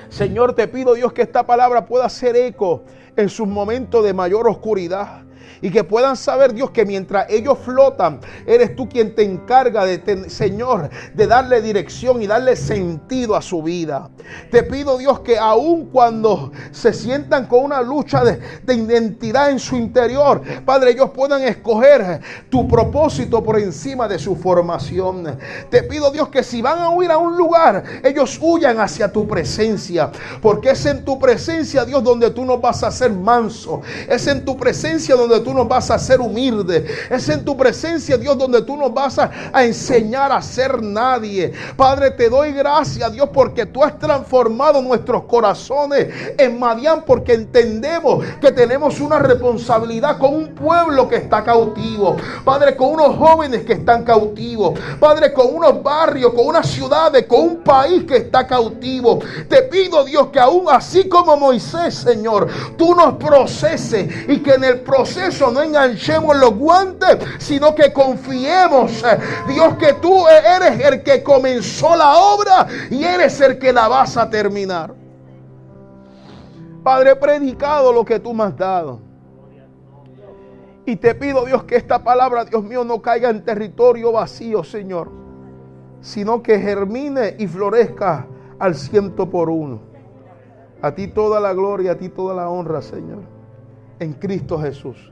Señor, 0.10 0.54
te 0.54 0.68
pido 0.68 0.94
Dios 0.94 1.14
que 1.14 1.24
esta 1.24 1.48
palabra 1.48 1.88
pueda 1.88 2.06
hacer 2.06 2.36
eco 2.36 2.84
en 3.16 3.28
sus 3.28 3.48
momentos 3.48 4.06
de 4.06 4.14
mayor 4.14 4.48
oscuridad. 4.48 5.24
Y 5.62 5.70
que 5.72 5.84
puedan 5.84 6.16
saber, 6.16 6.54
Dios, 6.54 6.72
que 6.72 6.86
mientras 6.86 7.30
ellos 7.30 7.58
flotan, 7.60 8.20
eres 8.46 8.76
tú 8.76 8.88
quien 8.88 9.16
te 9.16 9.24
encarga 9.24 9.86
de, 9.86 10.30
Señor, 10.30 10.90
de 11.14 11.28
darle 11.28 11.62
dirección 11.62 12.22
y 12.22 12.28
darle 12.28 12.56
sentido 12.56 13.36
a 13.36 13.42
su 13.42 13.62
vida. 13.64 14.10
Te 14.52 14.64
pido, 14.64 14.98
Dios, 14.98 15.22
que 15.22 15.38
aun 15.38 15.88
cuando 15.88 16.52
se 16.72 16.94
sientan 16.94 17.48
con 17.48 17.64
una 17.64 17.82
lucha 17.82 18.24
de, 18.24 18.40
de 18.64 18.74
identidad 18.74 19.50
en 19.50 19.60
su 19.60 19.76
interior, 19.76 20.42
Padre, 20.66 20.92
ellos 20.92 21.12
puedan 21.12 21.42
escoger 21.44 22.22
tu 22.50 22.68
propósito 22.68 23.44
por 23.44 23.60
encima 23.60 24.08
de 24.08 24.20
su 24.20 24.36
formación. 24.36 25.38
Te 25.70 25.84
pido, 25.84 26.12
Dios, 26.12 26.30
que 26.30 26.44
si 26.44 26.62
van 26.62 26.80
a 26.80 26.90
huir 26.90 27.12
a 27.12 27.18
un 27.18 27.38
lugar, 27.38 27.84
ellos 28.04 28.38
huyan 28.42 28.80
hacia 28.80 29.12
tu 29.12 29.28
presencia. 29.28 30.12
Porque 30.42 30.72
es 30.72 30.86
en 30.86 31.04
tu 31.04 31.20
presencia, 31.20 31.86
Dios, 31.86 32.04
donde 32.04 32.32
tú 32.32 32.46
nos 32.46 32.62
vas 32.62 32.84
a 32.84 32.88
hacer 32.88 33.12
manso. 33.12 33.82
Es 34.08 34.28
en 34.28 34.46
tu 34.46 34.58
presencia 34.58 35.16
donde 35.16 35.40
tú 35.40 35.47
tú 35.48 35.54
nos 35.54 35.66
vas 35.66 35.90
a 35.92 35.96
hacer 35.96 36.20
humilde. 36.20 36.86
Es 37.10 37.30
en 37.30 37.46
tu 37.46 37.56
presencia, 37.56 38.18
Dios, 38.18 38.38
donde 38.38 38.64
tú 38.64 38.76
nos 38.76 38.94
vas 38.94 39.18
a, 39.18 39.32
enseñar 39.64 40.30
a 40.30 40.42
ser 40.42 40.84
nadie. 40.84 41.54
Padre, 41.78 42.12
te 42.12 42.30
doy 42.30 42.52
gracias, 42.52 43.14
Dios, 43.14 43.30
porque 43.34 43.66
tú 43.66 43.82
has 43.82 43.98
transformado 43.98 44.82
nuestros 44.82 45.24
corazones 45.24 46.10
en 46.38 46.60
Madián, 46.60 47.04
porque 47.08 47.34
entendemos 47.34 48.26
que 48.42 48.52
tenemos 48.52 49.00
una 49.00 49.20
responsabilidad 49.20 50.18
con 50.18 50.36
un 50.36 50.54
pueblo 50.54 51.08
que 51.08 51.16
está 51.16 51.42
cautivo. 51.46 52.18
Padre, 52.44 52.76
con 52.76 52.90
unos 52.90 53.16
jóvenes 53.16 53.64
que 53.64 53.72
están 53.72 54.04
cautivos. 54.04 54.78
Padre, 55.00 55.32
con 55.32 55.56
unos 55.56 55.82
barrios, 55.82 56.34
con 56.34 56.46
unas 56.46 56.68
ciudades, 56.68 57.26
con 57.26 57.40
un 57.40 57.58
país 57.64 58.04
que 58.04 58.18
está 58.18 58.46
cautivo. 58.46 59.20
Te 59.48 59.64
pido, 59.64 60.04
Dios, 60.04 60.28
que 60.28 60.42
aún 60.42 60.66
así 60.70 61.08
como 61.08 61.38
Moisés, 61.38 61.96
Señor, 61.96 62.50
tú 62.78 62.94
nos 62.94 63.14
proceses 63.14 64.28
y 64.28 64.40
que 64.40 64.56
en 64.56 64.66
el 64.66 64.82
proceso 64.82 65.37
no 65.52 65.62
enganchemos 65.62 66.36
los 66.38 66.56
guantes, 66.56 67.18
sino 67.38 67.74
que 67.76 67.94
confiemos, 67.94 69.04
eh, 69.04 69.18
Dios, 69.48 69.76
que 69.76 69.94
tú 69.94 70.28
eres 70.28 70.80
el 70.84 71.04
que 71.04 71.24
comenzó 71.24 71.96
la 71.96 72.18
obra 72.18 72.68
y 72.90 73.04
eres 73.04 73.40
el 73.42 73.60
que 73.60 73.72
la 73.72 73.88
vas 73.88 74.18
a 74.18 74.30
terminar. 74.30 74.94
Padre, 76.84 77.12
he 77.12 77.16
predicado 77.16 77.92
lo 77.92 78.04
que 78.06 78.20
tú 78.20 78.34
me 78.34 78.46
has 78.46 78.58
dado. 78.58 79.02
Y 80.86 80.96
te 80.96 81.14
pido, 81.16 81.46
Dios, 81.46 81.66
que 81.66 81.76
esta 81.76 82.04
palabra, 82.04 82.46
Dios 82.46 82.64
mío, 82.64 82.86
no 82.86 83.02
caiga 83.02 83.30
en 83.30 83.44
territorio 83.44 84.14
vacío, 84.14 84.64
Señor, 84.64 85.12
sino 86.00 86.42
que 86.42 86.60
germine 86.60 87.36
y 87.38 87.46
florezca 87.46 88.26
al 88.58 88.74
ciento 88.76 89.30
por 89.30 89.50
uno. 89.50 89.82
A 90.82 90.96
ti 90.96 91.08
toda 91.08 91.40
la 91.42 91.54
gloria, 91.54 91.92
a 91.92 91.98
ti 91.98 92.08
toda 92.08 92.34
la 92.34 92.50
honra, 92.50 92.82
Señor, 92.82 93.20
en 94.00 94.14
Cristo 94.14 94.58
Jesús. 94.60 95.12